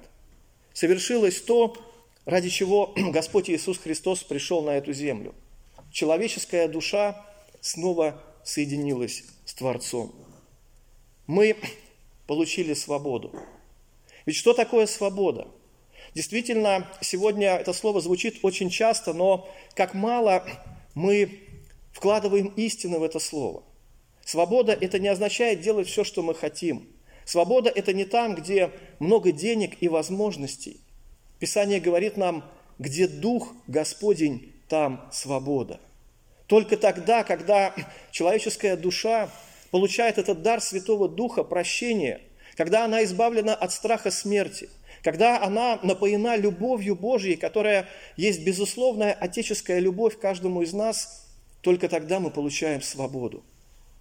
Совершилось 0.73 1.41
то, 1.41 1.75
ради 2.25 2.49
чего 2.49 2.93
Господь 2.97 3.49
Иисус 3.49 3.77
Христос 3.77 4.23
пришел 4.23 4.61
на 4.63 4.71
эту 4.71 4.93
землю. 4.93 5.33
Человеческая 5.91 6.67
душа 6.67 7.25
снова 7.61 8.21
соединилась 8.43 9.23
с 9.45 9.53
Творцом. 9.53 10.13
Мы 11.27 11.55
получили 12.27 12.73
свободу. 12.73 13.31
Ведь 14.25 14.35
что 14.35 14.53
такое 14.53 14.87
свобода? 14.87 15.47
Действительно, 16.17 16.87
сегодня 16.99 17.57
это 17.57 17.73
слово 17.73 18.01
звучит 18.01 18.39
очень 18.41 18.71
часто, 18.71 19.13
но 19.13 19.47
как 19.75 19.93
мало 19.93 20.43
мы 20.95 21.41
вкладываем 21.93 22.47
истины 22.55 22.97
в 22.97 23.03
это 23.03 23.19
слово. 23.19 23.61
Свобода– 24.25 24.75
это 24.81 24.97
не 24.97 25.09
означает 25.09 25.61
делать 25.61 25.87
все, 25.87 26.03
что 26.03 26.23
мы 26.23 26.33
хотим. 26.33 26.89
Свобода– 27.23 27.69
это 27.75 27.93
не 27.93 28.03
там, 28.03 28.33
где 28.33 28.71
много 28.97 29.31
денег 29.31 29.77
и 29.79 29.89
возможностей. 29.89 30.81
Писание 31.37 31.79
говорит 31.79 32.17
нам, 32.17 32.43
где 32.79 33.07
Дух 33.07 33.53
Господень, 33.67 34.53
там 34.69 35.07
свобода. 35.13 35.79
Только 36.47 36.77
тогда, 36.77 37.23
когда 37.23 37.75
человеческая 38.09 38.75
душа 38.75 39.29
получает 39.69 40.17
этот 40.17 40.41
дар 40.41 40.61
Святого 40.61 41.07
Духа, 41.07 41.43
прощения, 41.43 42.21
когда 42.55 42.85
она 42.85 43.03
избавлена 43.03 43.53
от 43.53 43.71
страха 43.71 44.09
смерти, 44.09 44.67
когда 45.07 45.41
она 45.41 45.79
напоена 45.83 46.35
любовью 46.35 46.93
Божьей, 46.93 47.37
которая 47.37 47.87
есть 48.17 48.43
безусловная 48.43 49.13
отеческая 49.13 49.79
любовь 49.79 50.19
каждому 50.19 50.63
из 50.63 50.73
нас, 50.73 51.29
только 51.61 51.87
тогда 51.87 52.19
мы 52.19 52.29
получаем 52.29 52.81
свободу. 52.81 53.41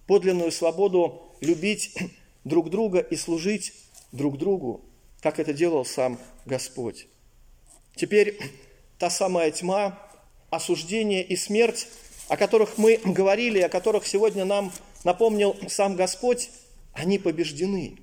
Подлинную 0.05 0.51
свободу 0.51 1.31
любить 1.39 1.97
друг 2.43 2.69
друга 2.69 2.99
и 2.99 3.15
служить 3.15 3.71
друг 4.11 4.37
другу, 4.37 4.81
как 5.21 5.39
это 5.39 5.53
делал 5.53 5.85
сам 5.85 6.19
Господь. 6.45 7.07
Теперь 7.95 8.37
та 8.99 9.09
самая 9.09 9.49
тьма, 9.51 9.97
осуждение 10.49 11.23
и 11.23 11.37
смерть 11.37 11.87
о 12.27 12.35
которых 12.35 12.77
мы 12.77 12.97
говорили, 12.97 13.61
о 13.61 13.69
которых 13.69 14.05
сегодня 14.05 14.43
нам 14.43 14.73
напомнил 15.05 15.55
сам 15.69 15.95
Господь, 15.95 16.49
они 16.91 17.17
побеждены. 17.17 17.95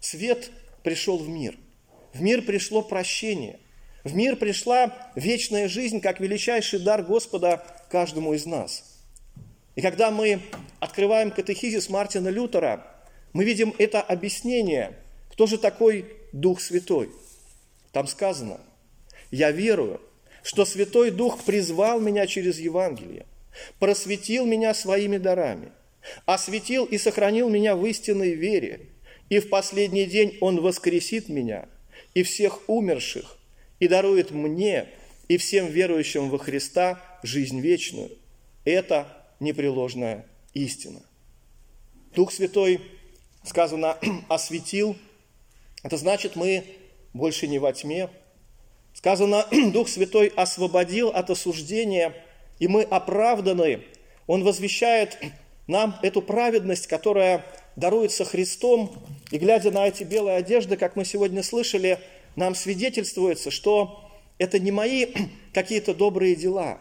Свет 0.00 0.50
пришел 0.82 1.18
в 1.18 1.28
мир. 1.28 1.58
В 2.16 2.22
мир 2.22 2.40
пришло 2.40 2.80
прощение. 2.80 3.58
В 4.02 4.14
мир 4.14 4.36
пришла 4.36 5.10
вечная 5.14 5.68
жизнь, 5.68 6.00
как 6.00 6.18
величайший 6.18 6.78
дар 6.78 7.02
Господа 7.02 7.62
каждому 7.90 8.32
из 8.32 8.46
нас. 8.46 9.02
И 9.74 9.82
когда 9.82 10.10
мы 10.10 10.40
открываем 10.80 11.30
катехизис 11.30 11.90
Мартина 11.90 12.28
Лютера, 12.28 12.86
мы 13.34 13.44
видим 13.44 13.74
это 13.76 14.00
объяснение, 14.00 14.96
кто 15.30 15.46
же 15.46 15.58
такой 15.58 16.06
Дух 16.32 16.62
Святой. 16.62 17.10
Там 17.92 18.06
сказано, 18.06 18.60
я 19.30 19.50
верую, 19.50 20.00
что 20.42 20.64
Святой 20.64 21.10
Дух 21.10 21.44
призвал 21.44 22.00
меня 22.00 22.26
через 22.26 22.58
Евангелие– 22.58 23.26
просветил 23.78 24.46
меня 24.46 24.74
своими 24.74 25.18
дарами, 25.18 25.72
осветил 26.24 26.84
и 26.84 26.98
сохранил 26.98 27.48
меня 27.48 27.76
в 27.76 27.84
истинной 27.84 28.32
вере, 28.32 28.88
и 29.28 29.38
в 29.38 29.48
последний 29.48 30.06
день 30.06 30.38
Он 30.40 30.60
воскресит 30.60 31.28
меня 31.28 31.68
и 32.16 32.22
всех 32.22 32.68
умерших, 32.68 33.36
и 33.78 33.88
дарует 33.88 34.30
мне 34.30 34.88
и 35.28 35.36
всем 35.36 35.66
верующим 35.66 36.30
во 36.30 36.38
Христа 36.38 37.00
жизнь 37.22 37.60
вечную. 37.60 38.10
Это 38.64 39.06
непреложная 39.38 40.24
истина. 40.54 41.02
Дух 42.14 42.32
Святой, 42.32 42.80
сказано, 43.44 43.98
осветил. 44.28 44.96
Это 45.82 45.96
значит, 45.98 46.36
мы 46.36 46.64
больше 47.12 47.46
не 47.46 47.58
во 47.58 47.72
тьме. 47.72 48.08
Сказано, 48.94 49.46
Дух 49.72 49.88
Святой 49.88 50.28
освободил 50.28 51.10
от 51.10 51.30
осуждения– 51.30 52.12
и 52.58 52.68
мы 52.68 52.82
оправданы. 52.82 53.82
Он 54.26 54.44
возвещает 54.44 55.18
нам 55.66 55.98
эту 56.02 56.22
праведность, 56.22 56.86
которая 56.86 57.44
даруется 57.76 58.24
Христом. 58.24 58.92
И 59.30 59.38
глядя 59.38 59.70
на 59.70 59.88
эти 59.88 60.04
белые 60.04 60.36
одежды, 60.36 60.76
как 60.76 60.94
мы 60.96 61.04
сегодня 61.04 61.42
слышали, 61.42 61.98
нам 62.36 62.54
свидетельствуется, 62.54 63.50
что 63.50 64.10
это 64.38 64.58
не 64.58 64.70
мои 64.70 65.06
какие-то 65.52 65.94
добрые 65.94 66.36
дела. 66.36 66.78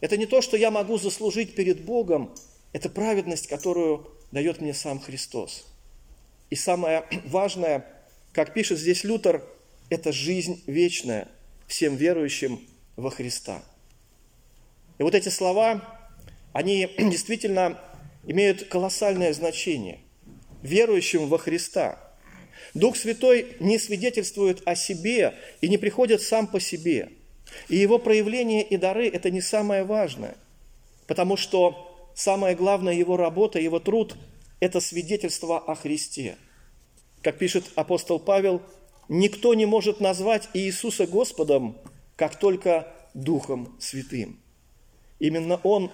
Это 0.00 0.16
не 0.16 0.26
то, 0.26 0.40
что 0.40 0.56
я 0.56 0.70
могу 0.70 0.98
заслужить 0.98 1.54
перед 1.54 1.84
Богом. 1.84 2.34
Это 2.72 2.88
праведность, 2.88 3.48
которую 3.48 4.08
дает 4.30 4.60
мне 4.60 4.72
сам 4.72 5.00
Христос. 5.00 5.66
И 6.48 6.54
самое 6.54 7.04
важное, 7.26 7.86
как 8.32 8.54
пишет 8.54 8.78
здесь 8.78 9.02
Лютер, 9.02 9.42
это 9.88 10.12
жизнь 10.12 10.62
вечная 10.66 11.28
всем 11.66 11.96
верующим 11.96 12.60
во 12.96 13.10
Христа. 13.10 13.62
И 14.98 15.02
вот 15.02 15.14
эти 15.16 15.28
слова, 15.28 15.98
они 16.52 16.88
действительно 16.98 17.80
имеют 18.24 18.68
колоссальное 18.68 19.32
значение 19.32 19.98
верующим 20.62 21.26
во 21.28 21.38
Христа. 21.38 21.98
Дух 22.74 22.96
Святой 22.96 23.56
не 23.60 23.78
свидетельствует 23.78 24.62
о 24.66 24.74
себе 24.74 25.34
и 25.60 25.68
не 25.68 25.78
приходит 25.78 26.22
сам 26.22 26.46
по 26.46 26.60
себе. 26.60 27.10
И 27.68 27.76
его 27.76 27.98
проявление 27.98 28.62
и 28.62 28.76
дары– 28.76 29.08
это 29.12 29.30
не 29.30 29.40
самое 29.40 29.82
важное, 29.82 30.36
потому 31.06 31.36
что 31.36 32.10
самая 32.14 32.54
главная 32.54 32.94
его 32.94 33.16
работа, 33.16 33.58
его 33.58 33.80
труд– 33.80 34.16
это 34.60 34.80
свидетельство 34.80 35.58
о 35.58 35.74
Христе. 35.74 36.36
Как 37.22 37.38
пишет 37.38 37.64
апостол 37.74 38.20
Павел, 38.20 38.62
никто 39.08 39.54
не 39.54 39.66
может 39.66 40.00
назвать 40.00 40.48
Иисуса 40.54 41.06
Господом, 41.06 41.76
как 42.16 42.38
только 42.38 42.86
Духом 43.14 43.76
Святым. 43.80 44.38
Именно 45.18 45.60
Он 45.64 45.90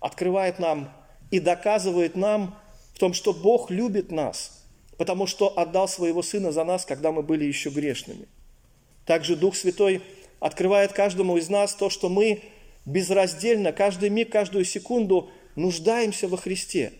открывает 0.00 0.58
нам 0.58 0.92
и 1.30 1.40
доказывает 1.40 2.16
нам 2.16 2.58
в 2.94 2.98
том, 2.98 3.12
что 3.12 3.32
Бог 3.32 3.70
любит 3.70 4.10
нас– 4.10 4.52
потому 4.96 5.26
что 5.26 5.48
отдал 5.58 5.88
своего 5.88 6.22
Сына 6.22 6.52
за 6.52 6.64
нас, 6.64 6.84
когда 6.84 7.12
мы 7.12 7.22
были 7.22 7.44
еще 7.44 7.70
грешными. 7.70 8.26
Также 9.06 9.36
Дух 9.36 9.56
Святой 9.56 10.02
открывает 10.40 10.92
каждому 10.92 11.36
из 11.36 11.48
нас 11.48 11.74
то, 11.74 11.90
что 11.90 12.08
мы 12.08 12.42
безраздельно, 12.86 13.72
каждый 13.72 14.10
миг, 14.10 14.30
каждую 14.30 14.64
секунду 14.64 15.30
нуждаемся 15.56 16.28
во 16.28 16.36
Христе. 16.36 16.92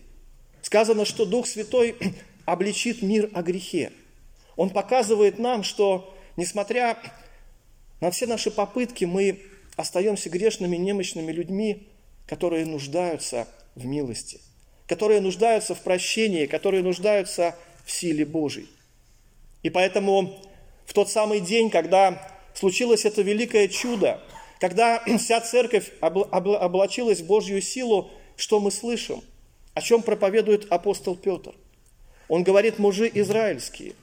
Сказано, 0.61 1.05
что 1.05 1.25
Дух 1.25 1.47
Святой 1.47 1.95
обличит 2.45 3.01
мир 3.01 3.29
о 3.33 3.41
грехе. 3.41 3.91
Он 4.55 4.69
показывает 4.69 5.37
нам, 5.39 5.63
что, 5.63 6.15
несмотря 6.37 6.97
на 8.01 8.11
все 8.11 8.25
наши 8.25 8.51
попытки, 8.51 9.05
мы 9.05 9.41
остаемся 9.75 10.29
грешными, 10.29 10.77
немощными 10.77 11.31
людьми, 11.31 11.87
которые 12.25 12.65
нуждаются 12.65 13.47
в 13.75 13.85
милости, 13.85 14.39
которые 14.87 15.21
нуждаются 15.21 15.75
в 15.75 15.81
прощении, 15.81 16.45
которые 16.45 16.83
нуждаются 16.83 17.55
в 17.85 17.91
силе 17.91 18.25
Божьей. 18.25 18.67
И 19.63 19.69
поэтому 19.69 20.39
в 20.85 20.93
тот 20.93 21.09
самый 21.09 21.39
день, 21.39 21.69
когда 21.69 22.31
случилось 22.53 23.05
это 23.05 23.21
великое 23.21 23.67
чудо, 23.67 24.21
когда 24.59 25.03
вся 25.19 25.41
церковь 25.41 25.91
облачилась 26.01 27.21
в 27.21 27.25
Божью 27.25 27.61
силу, 27.61 28.11
что 28.37 28.59
мы 28.59 28.71
слышим? 28.71 29.21
О 29.73 29.81
чем 29.81 30.01
проповедует 30.01 30.71
апостол 30.71 31.15
Петр? 31.15 31.53
Он 32.27 32.43
говорит, 32.43 32.79
мужи 32.79 33.09
израильские, 33.13 33.93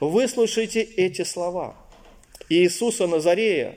выслушайте 0.00 0.82
эти 0.82 1.22
слова. 1.22 1.76
Иисуса 2.48 3.06
Назарея, 3.06 3.76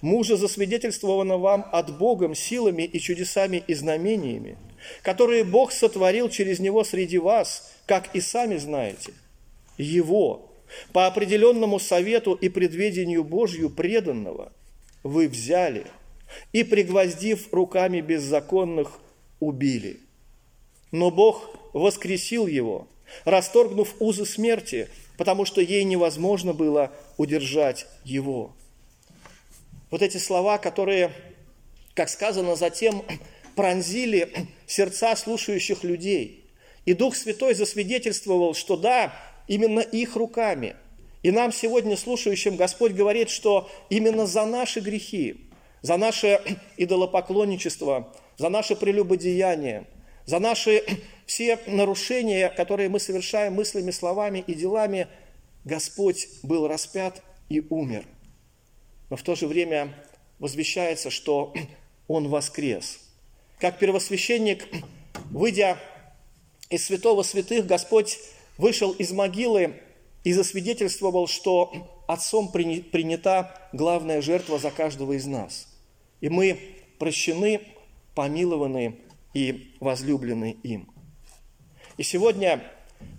мужа 0.00 0.36
засвидетельствованного 0.36 1.38
вам 1.38 1.66
от 1.72 1.96
Богом 1.96 2.34
силами 2.34 2.82
и 2.82 3.00
чудесами 3.00 3.62
и 3.66 3.74
знамениями, 3.74 4.56
которые 5.02 5.44
Бог 5.44 5.72
сотворил 5.72 6.28
через 6.28 6.58
Него 6.58 6.84
среди 6.84 7.18
вас, 7.18 7.72
как 7.86 8.14
и 8.14 8.20
сами 8.20 8.56
знаете, 8.56 9.12
Его, 9.78 10.50
по 10.92 11.06
определенному 11.06 11.78
совету 11.78 12.34
и 12.34 12.48
предведению 12.48 13.24
Божью 13.24 13.70
преданного, 13.70 14.52
вы 15.02 15.28
взяли 15.28 15.86
и, 16.52 16.62
пригвоздив 16.62 17.52
руками 17.52 18.00
беззаконных, 18.00 19.00
убили. 19.40 20.00
Но 20.92 21.10
Бог 21.10 21.50
воскресил 21.72 22.46
его, 22.46 22.88
расторгнув 23.24 23.94
узы 24.00 24.26
смерти, 24.26 24.88
потому 25.16 25.44
что 25.44 25.60
ей 25.60 25.84
невозможно 25.84 26.52
было 26.52 26.92
удержать 27.16 27.86
его. 28.04 28.52
Вот 29.90 30.02
эти 30.02 30.18
слова, 30.18 30.58
которые, 30.58 31.12
как 31.94 32.08
сказано 32.08 32.56
затем, 32.56 33.02
пронзили 33.56 34.48
сердца 34.66 35.16
слушающих 35.16 35.84
людей– 35.84 36.36
и 36.84 36.94
Дух 36.94 37.14
Святой 37.14 37.54
засвидетельствовал, 37.54 38.54
что 38.54 38.76
да, 38.76 39.12
именно 39.46 39.80
их 39.80 40.16
руками. 40.16 40.76
И 41.22 41.30
нам 41.30 41.52
сегодня, 41.52 41.96
слушающим, 41.96 42.56
Господь 42.56 42.92
говорит, 42.92 43.28
что 43.28 43.70
именно 43.90 44.26
за 44.26 44.46
наши 44.46 44.80
грехи, 44.80 45.48
за 45.82 45.96
наше 45.98 46.40
идолопоклонничество, 46.78 48.14
за 48.38 48.48
наше 48.48 48.74
прелюбодеяние, 48.74 49.86
за 50.24 50.38
наши 50.38 50.82
все 51.26 51.58
нарушения, 51.66 52.48
которые 52.48 52.88
мы 52.88 52.98
совершаем 52.98 53.54
мыслями, 53.54 53.90
словами 53.90 54.42
и 54.46 54.54
делами, 54.54 55.08
Господь 55.64 56.28
был 56.42 56.66
распят 56.66 57.22
и 57.50 57.60
умер. 57.60 58.06
Но 59.10 59.16
в 59.16 59.22
то 59.22 59.34
же 59.34 59.46
время 59.46 59.94
возвещается, 60.38 61.10
что 61.10 61.52
Он 62.08 62.28
воскрес. 62.28 63.09
Как 63.60 63.78
первосвященник, 63.78 64.66
выйдя 65.30 65.76
из 66.70 66.86
святого 66.86 67.22
святых 67.22 67.66
Господь 67.66 68.18
вышел 68.56 68.92
из 68.92 69.12
могилы 69.12 69.74
и 70.24 70.32
засвидетельствовал, 70.32 71.26
что 71.26 72.04
Отцом 72.08 72.50
принята 72.50 73.54
главная 73.72 74.20
жертва 74.20 74.58
за 74.58 74.70
каждого 74.70 75.12
из 75.12 75.26
нас. 75.26 75.68
И 76.20 76.28
мы 76.28 76.58
прощены, 76.98 77.60
помилованы 78.14 78.96
и 79.34 79.76
возлюблены 79.78 80.56
им. 80.62 80.90
И 81.98 82.02
сегодня, 82.02 82.64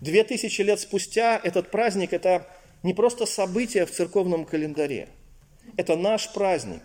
две 0.01 0.23
тысячи 0.23 0.61
лет 0.61 0.79
спустя, 0.79 1.39
этот 1.41 1.71
праздник– 1.71 2.11
это 2.13 2.47
не 2.83 2.93
просто 2.93 3.25
событие 3.25 3.85
в 3.85 3.91
церковном 3.91 4.43
календаре. 4.45 5.07
Это 5.77 5.95
наш 5.95 6.33
праздник, 6.33 6.81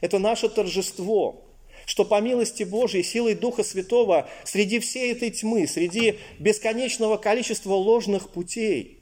это 0.00 0.18
наше 0.18 0.48
торжество, 0.48 1.51
что 1.86 2.04
по 2.04 2.20
милости 2.20 2.62
Божией, 2.62 3.02
силой 3.02 3.34
Духа 3.34 3.64
Святого, 3.64 4.28
среди 4.44 4.78
всей 4.78 5.12
этой 5.12 5.30
тьмы, 5.30 5.66
среди 5.66 6.18
бесконечного 6.38 7.16
количества 7.16 7.74
ложных 7.74 8.30
путей, 8.30 9.00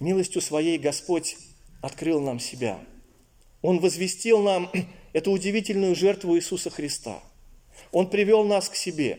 милостью 0.00 0.40
своей 0.40 0.78
Господь 0.78 1.36
открыл 1.80 2.20
нам 2.20 2.40
себя. 2.40 2.78
Он 3.62 3.78
возвестил 3.78 4.42
нам 4.42 4.70
эту 5.12 5.32
удивительную 5.32 5.94
жертву 5.94 6.36
Иисуса 6.36 6.70
Христа. 6.70 7.20
Он 7.92 8.08
привел 8.08 8.44
нас 8.44 8.68
к 8.68 8.76
себе. 8.76 9.18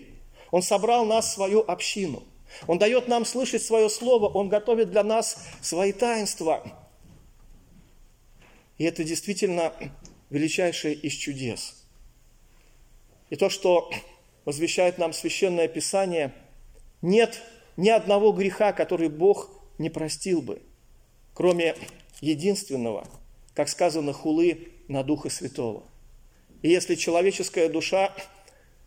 Он 0.52 0.62
собрал 0.62 1.06
нас 1.06 1.28
в 1.28 1.34
свою 1.34 1.62
общину. 1.62 2.24
Он 2.68 2.78
дает 2.78 3.08
нам 3.08 3.26
слышать 3.26 3.64
свое 3.64 3.90
слово. 3.90 4.28
Он 4.28 4.48
готовит 4.48 4.92
для 4.92 5.04
нас 5.04 5.38
свои 5.62 5.92
таинства. 5.92 6.64
И 8.78 8.84
это 8.84 9.04
действительно 9.04 9.74
величайшее 10.30 10.94
из 10.96 11.14
чудес– 11.14 11.76
и 13.30 13.36
то, 13.36 13.50
что 13.50 13.92
возвещает 14.46 14.98
нам 14.98 15.14
Священное 15.14 15.68
Писание, 15.68 16.34
нет 17.02 17.42
ни 17.78 17.90
одного 17.90 18.32
греха, 18.32 18.74
который 18.74 19.10
Бог 19.10 19.50
не 19.78 19.90
простил 19.90 20.42
бы, 20.42 20.62
кроме 21.34 21.76
единственного, 22.22 23.08
как 23.54 23.70
сказано, 23.70 24.14
хулы 24.14 24.70
на 24.88 25.04
Духа 25.04 25.30
Святого. 25.30 25.84
И 26.62 26.70
если 26.70 26.96
человеческая 26.96 27.70
душа, 27.70 28.14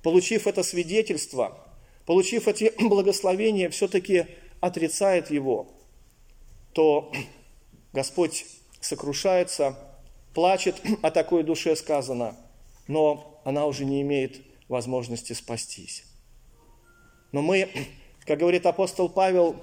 получив 0.03 0.47
это 0.47 0.63
свидетельство, 0.63 1.59
получив 2.07 2.49
эти 2.49 2.73
благословения, 2.89 3.69
все-таки 3.71 4.27
отрицает 4.61 5.31
его, 5.31 5.69
то 6.73 7.13
Господь 7.93 8.47
сокрушается, 8.81 9.79
плачет 10.35 10.77
о 11.03 11.11
такой 11.11 11.43
душе 11.43 11.77
сказано, 11.77 12.37
но 12.87 13.38
она 13.49 13.65
уже 13.65 13.87
не 13.87 14.03
имеет 14.03 14.43
возможности 14.69 15.33
спастись. 15.33 16.05
Но 17.33 17.41
мы, 17.41 17.71
как 18.27 18.41
говорит 18.41 18.67
апостол 18.67 19.09
Павел, 19.09 19.57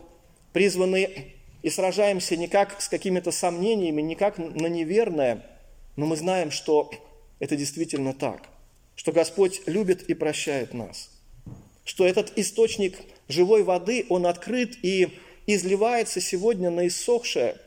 призваны 0.53 1.33
и 1.61 1.69
сражаемся 1.69 2.35
не 2.35 2.47
как 2.47 2.81
с 2.81 2.89
какими-то 2.89 3.29
сомнениями, 3.29 4.01
не 4.01 4.15
как 4.15 4.39
на 4.39 4.65
неверное, 4.65 5.45
но 5.97 6.07
мы 6.07 6.15
знаем, 6.15 6.49
что 6.49 6.89
это 7.37 7.55
действительно 7.55 8.15
так, 8.15 8.49
что 8.95 9.11
Господь 9.11 9.61
любит 9.67 10.01
и 10.09 10.15
прощает 10.15 10.73
нас, 10.73 11.11
что 11.83 12.07
этот 12.07 12.35
источник 12.39 12.97
живой 13.27 13.61
воды, 13.61 14.07
он 14.09 14.25
открыт 14.25 14.83
и 14.83 15.15
изливается 15.45 16.21
сегодня 16.21 16.71
на 16.71 16.87
иссохшее, 16.87 17.57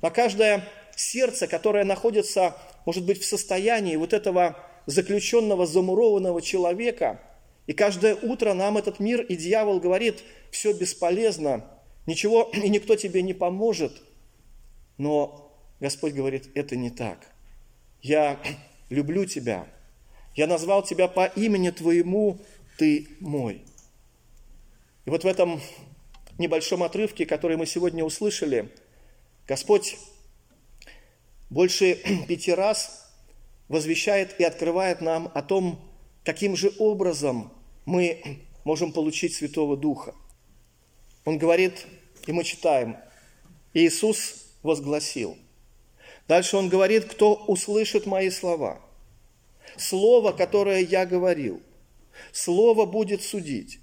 на 0.00 0.08
каждое 0.08 0.66
сердце, 0.96 1.46
которое 1.46 1.84
находится, 1.84 2.56
может 2.86 3.04
быть, 3.04 3.20
в 3.20 3.26
состоянии 3.26 3.96
вот 3.96 4.14
этого 4.14 4.56
заключенного, 4.86 5.66
замурованного 5.66 6.40
человека. 6.40 7.20
И 7.66 7.72
каждое 7.72 8.14
утро 8.14 8.54
нам 8.54 8.78
этот 8.78 9.00
мир 9.00 9.20
и 9.20 9.36
дьявол 9.36 9.80
говорит, 9.80 10.22
все 10.50 10.72
бесполезно, 10.72 11.68
ничего 12.06 12.42
и 12.52 12.68
никто 12.68 12.96
тебе 12.96 13.22
не 13.22 13.34
поможет. 13.34 13.92
Но 14.96 15.52
Господь 15.80 16.14
говорит, 16.14 16.48
это 16.54 16.76
не 16.76 16.90
так. 16.90 17.34
Я 18.00 18.40
люблю 18.88 19.26
тебя. 19.26 19.66
Я 20.34 20.46
назвал 20.46 20.82
тебя 20.82 21.08
по 21.08 21.26
имени 21.26 21.70
твоему, 21.70 22.38
ты 22.78 23.08
мой. 23.20 23.62
И 25.04 25.10
вот 25.10 25.24
в 25.24 25.26
этом 25.26 25.60
небольшом 26.38 26.82
отрывке, 26.82 27.26
который 27.26 27.56
мы 27.56 27.66
сегодня 27.66 28.04
услышали, 28.04 28.70
Господь 29.46 29.96
больше 31.50 31.94
пяти 32.28 32.52
раз 32.52 33.05
возвещает 33.68 34.38
и 34.40 34.44
открывает 34.44 35.00
нам 35.00 35.30
о 35.34 35.42
том, 35.42 35.80
каким 36.24 36.56
же 36.56 36.72
образом 36.78 37.52
мы 37.84 38.40
можем 38.64 38.92
получить 38.92 39.34
Святого 39.34 39.76
Духа. 39.76 40.14
Он 41.24 41.38
говорит, 41.38 41.86
и 42.26 42.32
мы 42.32 42.44
читаем, 42.44 42.96
Иисус 43.74 44.46
возгласил. 44.62 45.36
Дальше 46.28 46.56
он 46.56 46.68
говорит, 46.68 47.04
кто 47.04 47.34
услышит 47.34 48.06
мои 48.06 48.30
слова. 48.30 48.80
Слово, 49.76 50.32
которое 50.32 50.80
я 50.80 51.06
говорил, 51.06 51.62
слово 52.32 52.86
будет 52.86 53.22
судить. 53.22 53.80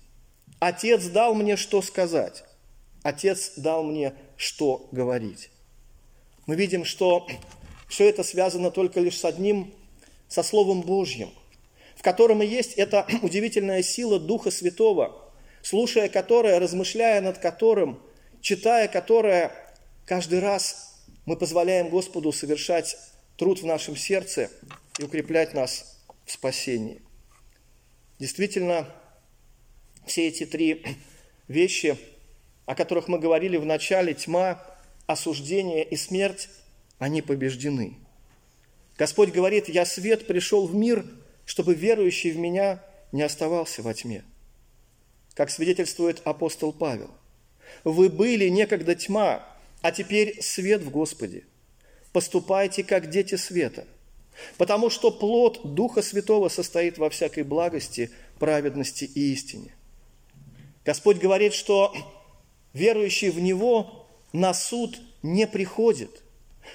Отец 0.59 1.05
дал 1.05 1.35
мне 1.35 1.55
что 1.55 1.81
сказать. 1.81 2.43
Отец 3.03 3.53
дал 3.57 3.83
мне 3.83 4.13
что 4.37 4.87
говорить. 4.91 5.49
Мы 6.45 6.55
видим, 6.55 6.83
что 6.85 7.27
все 7.93 8.09
это 8.09 8.23
связано 8.23 8.71
только 8.71 8.99
лишь 8.99 9.19
с 9.19 9.23
одним, 9.23 9.71
со 10.27 10.41
Словом 10.41 10.81
Божьим, 10.81 11.29
в 11.95 12.01
котором 12.01 12.41
и 12.41 12.47
есть 12.47 12.73
эта 12.73 13.05
удивительная 13.21 13.83
сила 13.83 14.19
Духа 14.19 14.49
Святого, 14.49 15.31
слушая 15.61 16.09
которое, 16.09 16.57
размышляя 16.57 17.21
над 17.21 17.37
которым, 17.37 18.01
читая 18.41 18.87
которое, 18.87 19.51
каждый 20.07 20.39
раз 20.39 21.03
мы 21.27 21.37
позволяем 21.37 21.89
Господу 21.89 22.31
совершать 22.31 22.97
труд 23.37 23.61
в 23.61 23.65
нашем 23.67 23.95
сердце 23.95 24.49
и 24.97 25.03
укреплять 25.03 25.53
нас 25.53 25.99
в 26.25 26.31
спасении. 26.31 26.99
Действительно, 28.17 28.87
все 30.07 30.29
эти 30.29 30.47
три 30.47 30.83
вещи, 31.47 31.95
о 32.65 32.73
которых 32.73 33.07
мы 33.07 33.19
говорили 33.19 33.57
в 33.57 33.67
начале, 33.67 34.15
тьма, 34.15 34.59
осуждение 35.05 35.83
и 35.83 35.95
смерть, 35.95 36.49
они 37.03 37.21
побеждены. 37.21 37.97
Господь 38.97 39.31
говорит, 39.31 39.67
я 39.67 39.85
свет 39.85 40.25
пришел 40.25 40.67
в 40.67 40.73
мир, 40.73 41.05
чтобы 41.45 41.75
верующий 41.75 42.31
в 42.31 42.37
меня 42.37 42.81
не 43.11 43.23
оставался 43.23 43.81
во 43.81 43.93
тьме. 43.93 44.23
Как 45.33 45.49
свидетельствует 45.49 46.21
апостол 46.23 46.71
Павел, 46.71 47.11
вы 47.83 48.09
были 48.09 48.47
некогда 48.47 48.95
тьма, 48.95 49.45
а 49.81 49.91
теперь 49.91 50.41
свет 50.41 50.81
в 50.81 50.91
Господе. 50.91 51.43
Поступайте, 52.13 52.83
как 52.83 53.09
дети 53.09 53.35
света, 53.35 53.85
потому 54.57 54.89
что 54.89 55.11
плод 55.11 55.73
Духа 55.75 56.01
Святого 56.01 56.47
состоит 56.47 56.97
во 56.97 57.09
всякой 57.09 57.43
благости, 57.43 58.11
праведности 58.39 59.05
и 59.05 59.33
истине. 59.33 59.75
Господь 60.85 61.17
говорит, 61.17 61.53
что 61.53 61.93
верующий 62.71 63.29
в 63.29 63.39
Него 63.41 64.07
на 64.31 64.53
суд 64.53 65.01
не 65.21 65.47
приходит. 65.47 66.22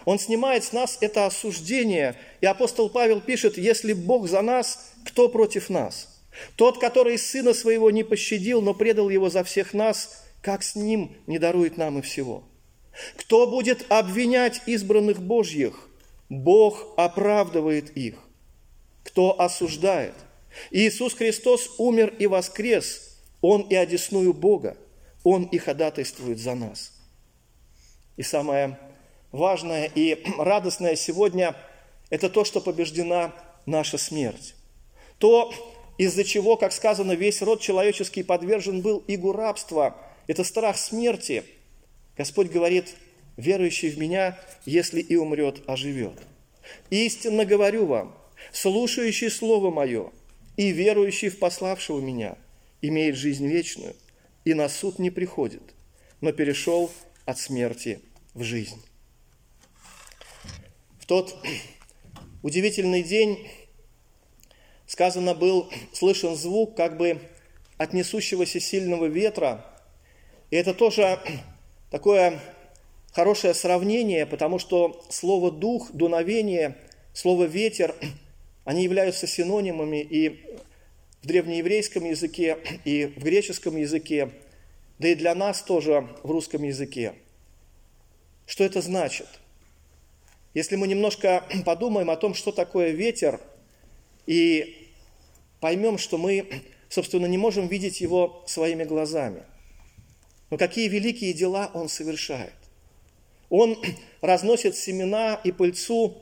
Он 0.05 0.19
снимает 0.19 0.65
с 0.65 0.73
нас 0.73 0.99
это 1.01 1.27
осуждение. 1.27 2.15
И 2.41 2.47
апостол 2.47 2.91
Павел 2.91 3.21
пишет, 3.21 3.59
если 3.59 3.93
Бог 3.93 4.29
за 4.29 4.43
нас, 4.43 4.93
кто 5.05 5.29
против 5.29 5.71
нас? 5.71 6.23
Тот, 6.57 6.79
который 6.79 7.19
сына 7.19 7.55
своего 7.55 7.91
не 7.91 8.05
пощадил, 8.05 8.63
но 8.63 8.75
предал 8.75 9.09
его 9.09 9.29
за 9.31 9.45
всех 9.45 9.75
нас, 9.75 10.25
как 10.43 10.63
с 10.63 10.77
ним 10.77 11.17
не 11.27 11.39
дарует 11.39 11.77
нам 11.77 11.99
и 11.99 12.03
всего? 12.03 12.45
Кто 13.17 13.47
будет 13.47 13.87
обвинять 13.91 14.63
избранных 14.67 15.21
Божьих? 15.21 15.89
Бог 16.29 16.95
оправдывает 16.97 17.97
их. 17.97 18.17
Кто 19.05 19.41
осуждает? 19.41 20.15
Иисус 20.71 21.15
Христос 21.15 21.71
умер 21.79 22.15
и 22.19 22.27
воскрес. 22.27 23.19
Он 23.41 23.63
и 23.63 23.75
одесную 23.75 24.35
Бога. 24.35 24.77
Он 25.25 25.45
и 25.45 25.59
ходатайствует 25.59 26.39
за 26.39 26.55
нас. 26.55 26.93
И 28.17 28.23
самое 28.23 28.79
важное 29.33 29.91
и 29.95 30.23
радостное 30.39 30.97
сегодня– 30.97 31.57
это 32.11 32.29
то, 32.31 32.45
что 32.45 32.61
побеждена 32.61 33.35
наша 33.67 33.99
смерть. 33.99 34.55
То, 35.19 35.53
из-за 35.99 36.25
чего, 36.25 36.57
как 36.57 36.73
сказано, 36.73 37.13
весь 37.13 37.43
род 37.43 37.61
человеческий 37.61 38.23
подвержен 38.23 38.81
был 38.81 39.05
игу 39.09 39.33
рабства. 39.33 39.97
Это 40.27 40.45
страх 40.45 40.79
смерти. 40.79 41.45
Господь 42.17 42.49
говорит, 42.49 42.95
верующий 43.37 43.91
в 43.91 43.99
Меня, 43.99 44.39
если 44.65 45.01
и 45.01 45.17
умрет, 45.17 45.63
оживет. 45.67 46.15
Истинно 46.91 47.45
говорю 47.45 47.87
вам, 47.87 48.15
слушающий 48.53 49.31
Слово 49.31 49.71
Мое 49.71 50.11
и 50.57 50.71
верующий 50.71 51.31
в 51.31 51.39
пославшего 51.39 52.01
Меня 52.01 52.37
имеет 52.83 53.17
жизнь 53.17 53.47
вечную 53.47 53.95
и 54.45 54.55
на 54.55 54.69
суд 54.69 54.99
не 54.99 55.11
приходит, 55.11 55.63
но 56.21 56.33
перешел 56.33 56.91
от 57.27 57.39
смерти 57.39 58.01
в 58.35 58.43
жизнь 58.43 58.88
тот 61.09 61.35
удивительный 62.43 63.03
день, 63.03 63.49
сказано, 64.87 65.35
был 65.35 65.73
слышен 65.93 66.37
звук 66.37 66.77
как 66.77 66.99
бы 66.99 67.19
от 67.79 67.95
несущегося 67.95 68.61
сильного 68.61 69.07
ветра. 69.07 69.65
И 70.51 70.57
это 70.57 70.75
тоже 70.75 71.19
такое 71.91 72.39
хорошее 73.13 73.55
сравнение, 73.55 74.27
потому 74.27 74.59
что 74.59 75.03
слово 75.09 75.51
«дух», 75.51 75.91
«дуновение», 75.93 76.77
слово 77.15 77.45
«ветер», 77.45 77.95
они 78.65 78.85
являются 78.85 79.27
синонимами 79.27 80.03
и 80.03 80.45
в 81.23 81.27
древнееврейском 81.27 82.05
языке, 82.05 82.59
и 82.85 83.07
в 83.07 83.25
греческом 83.25 83.77
языке, 83.77 84.31
да 84.99 85.09
и 85.09 85.15
для 85.15 85.35
нас 85.35 85.63
тоже 85.63 86.07
в 86.23 86.31
русском 86.31 86.65
языке. 86.65 87.15
Что 88.47 88.65
это 88.65 88.83
значит– 88.83 89.27
если 90.55 90.77
мы 90.77 90.89
немножко 90.89 91.45
подумаем 91.65 92.11
о 92.11 92.17
том, 92.17 92.35
что 92.35 92.53
такое 92.53 92.91
ветер, 92.91 93.41
и 94.27 94.89
поймем, 95.61 95.99
что 95.99 96.19
мы, 96.19 96.47
собственно, 96.89 97.27
не 97.27 97.39
можем 97.39 97.69
видеть 97.69 98.01
его 98.01 98.43
своими 98.47 98.85
глазами. 98.85 99.43
Но 100.51 100.57
какие 100.57 100.89
великие 100.89 101.33
дела 101.33 101.71
он 101.75 101.89
совершает. 101.89 102.55
Он 103.51 103.77
разносит 104.21 104.77
семена 104.77 105.41
и 105.45 105.53
пыльцу 105.53 106.19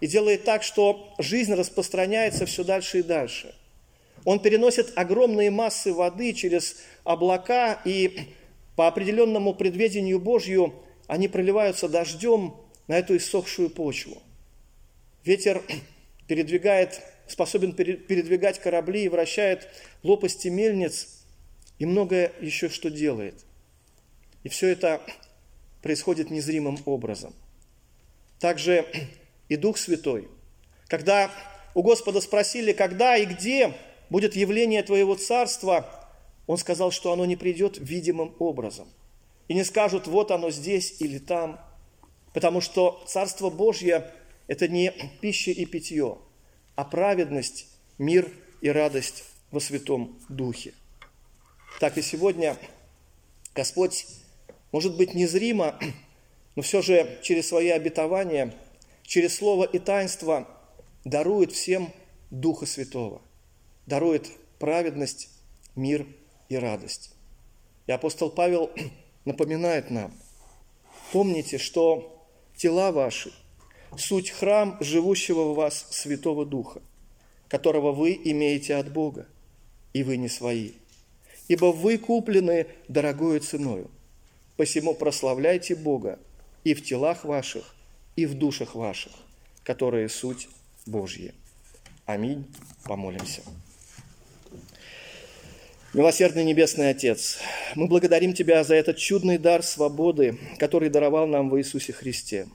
и 0.00 0.06
делает 0.06 0.44
так, 0.44 0.62
что 0.62 1.14
жизнь 1.18 1.54
распространяется 1.54 2.46
все 2.46 2.64
дальше 2.64 3.00
и 3.00 3.02
дальше. 3.02 3.54
Он 4.24 4.40
переносит 4.40 4.92
огромные 4.96 5.50
массы 5.50 5.92
воды 5.92 6.32
через 6.32 6.76
облака, 7.04 7.80
и 7.84 8.28
по 8.74 8.88
определенному 8.88 9.54
предведению 9.54 10.18
Божью 10.18 10.74
они 11.06 11.28
проливаются 11.28 11.88
дождем 11.88 12.56
на 12.86 12.98
эту 12.98 13.16
иссохшую 13.16 13.70
почву. 13.70 14.22
Ветер 15.24 15.62
передвигает, 16.26 17.00
способен 17.26 17.72
передвигать 17.72 18.58
корабли 18.58 19.04
и 19.04 19.08
вращает 19.08 19.68
лопасти 20.02 20.48
мельниц 20.48 21.24
и 21.78 21.86
многое 21.86 22.32
еще 22.40 22.68
что 22.68 22.90
делает. 22.90 23.44
И 24.42 24.48
все 24.48 24.68
это 24.68 25.00
происходит 25.82 26.30
незримым 26.30 26.78
образом. 26.84 27.34
Также 28.38 28.86
и 29.48 29.56
Дух 29.56 29.78
Святой. 29.78 30.28
Когда 30.88 31.30
у 31.74 31.82
Господа 31.82 32.20
спросили, 32.20 32.72
когда 32.72 33.16
и 33.16 33.24
где 33.24 33.74
будет 34.10 34.36
явление 34.36 34.82
Твоего 34.82 35.14
Царства, 35.16 35.88
Он 36.46 36.58
сказал, 36.58 36.90
что 36.90 37.12
оно 37.12 37.24
не 37.24 37.36
придет 37.36 37.78
видимым 37.78 38.34
образом. 38.38 38.86
И 39.48 39.54
не 39.54 39.64
скажут, 39.64 40.06
вот 40.06 40.30
оно 40.30 40.50
здесь 40.50 41.00
или 41.00 41.18
там– 41.18 41.58
Потому 42.34 42.60
что 42.60 43.02
Царство 43.06 43.48
Божье– 43.48 44.12
это 44.48 44.68
не 44.68 44.92
пища 45.22 45.52
и 45.52 45.64
питье, 45.64 46.18
а 46.74 46.84
праведность, 46.84 47.68
мир 47.96 48.30
и 48.60 48.68
радость 48.68 49.24
во 49.52 49.60
Святом 49.60 50.18
Духе. 50.28 50.74
Так 51.80 51.96
и 51.96 52.02
сегодня 52.02 52.58
Господь, 53.54 54.06
может 54.72 54.96
быть, 54.96 55.14
незримо, 55.14 55.78
но 56.56 56.62
все 56.62 56.82
же 56.82 57.20
через 57.22 57.48
свои 57.48 57.68
обетования, 57.68 58.52
через 59.04 59.36
Слово 59.36 59.64
и 59.64 59.78
таинство 59.78 60.48
дарует 61.04 61.52
всем 61.52 61.92
Духа 62.30 62.66
Святого, 62.66 63.22
дарует 63.86 64.28
праведность, 64.58 65.28
мир 65.76 66.04
и 66.48 66.56
радость. 66.56 67.12
И 67.86 67.92
апостол 67.92 68.28
Павел 68.28 68.72
напоминает 69.24 69.90
нам, 69.90 70.12
помните, 71.12 71.58
что 71.58 72.10
тела 72.56 72.92
ваши, 72.92 73.32
суть 73.96 74.30
храм 74.30 74.76
живущего 74.80 75.52
в 75.52 75.54
вас 75.54 75.86
Святого 75.90 76.44
Духа, 76.44 76.82
которого 77.48 77.92
вы 77.92 78.20
имеете 78.24 78.76
от 78.76 78.92
Бога, 78.92 79.26
и 79.92 80.02
вы 80.02 80.16
не 80.16 80.28
свои. 80.28 80.72
Ибо 81.48 81.66
вы 81.66 81.98
куплены 81.98 82.66
дорогою 82.88 83.40
ценою. 83.40 83.90
Посему 84.56 84.94
прославляйте 84.94 85.74
Бога 85.74 86.18
и 86.62 86.74
в 86.74 86.84
телах 86.84 87.24
ваших, 87.24 87.74
и 88.16 88.26
в 88.26 88.34
душах 88.34 88.74
ваших, 88.74 89.12
которые 89.62 90.08
суть 90.08 90.48
Божья. 90.86 91.34
Аминь. 92.06 92.46
Помолимся. 92.84 93.42
Милосердный 95.94 96.42
Небесный 96.42 96.90
Отец, 96.90 97.38
мы 97.76 97.86
благодарим 97.86 98.34
Тебя 98.34 98.64
за 98.64 98.74
этот 98.74 98.96
чудный 98.96 99.38
дар 99.38 99.62
свободы, 99.62 100.36
который 100.58 100.88
даровал 100.88 101.28
нам 101.28 101.48
в 101.48 101.56
Иисусе 101.56 101.92
Христе. 101.92 102.48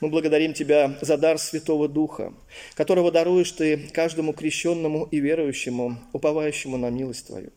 Мы 0.00 0.08
благодарим 0.08 0.54
Тебя 0.54 0.96
за 1.00 1.16
дар 1.16 1.38
Святого 1.38 1.88
Духа, 1.88 2.32
которого 2.74 3.10
даруешь 3.10 3.50
Ты 3.50 3.88
каждому 3.92 4.32
крещенному 4.32 5.08
и 5.10 5.18
верующему, 5.18 5.98
уповающему 6.12 6.76
на 6.76 6.90
милость 6.90 7.26
Твою. 7.26 7.50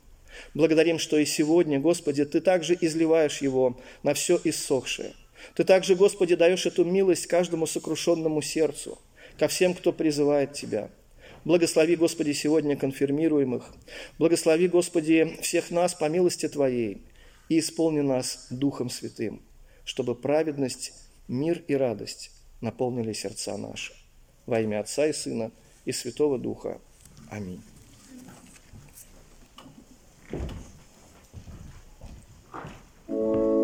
Благодарим, 0.56 0.98
что 0.98 1.16
и 1.20 1.26
сегодня, 1.26 1.80
Господи, 1.80 2.26
Ты 2.26 2.42
также 2.42 2.76
изливаешь 2.82 3.38
его 3.38 3.78
на 4.02 4.16
все 4.16 4.42
иссохшее, 4.44 5.12
Ты 5.54 5.64
также, 5.64 5.94
Господи, 5.94 6.34
даешь 6.34 6.66
эту 6.66 6.86
милость 6.86 7.28
каждому 7.28 7.68
сокрушенному 7.68 8.42
сердцу, 8.42 8.98
ко 9.38 9.48
всем, 9.48 9.76
кто 9.76 9.94
призывает 9.94 10.54
Тебя. 10.54 10.90
Благослови, 11.46 11.96
Господи, 11.96 12.34
сегодня 12.34 12.76
конфирмируемых. 12.76 13.74
Благослови, 14.18 14.68
Господи, 14.68 15.38
всех 15.42 15.72
нас 15.72 15.96
по 15.96 16.10
милости 16.10 16.48
Твоей 16.48 17.02
и 17.48 17.60
исполни 17.60 18.02
нас 18.02 18.48
Духом 18.50 18.90
Святым, 18.90 19.42
чтобы 19.86 20.16
праведность, 20.16 20.94
мир 21.28 21.64
и 21.68 21.76
радость 21.76 22.32
наполнили 22.62 23.14
сердца 23.14 23.58
наши. 23.58 23.94
Во 24.46 24.60
имя 24.60 24.82
Отца 24.82 25.08
и 25.08 25.14
Сына 25.14 25.52
и 25.86 25.92
Святого 25.92 26.38
Духа. 26.38 26.80
Аминь. 27.30 27.62
thank 30.32 30.52
you 33.12 33.59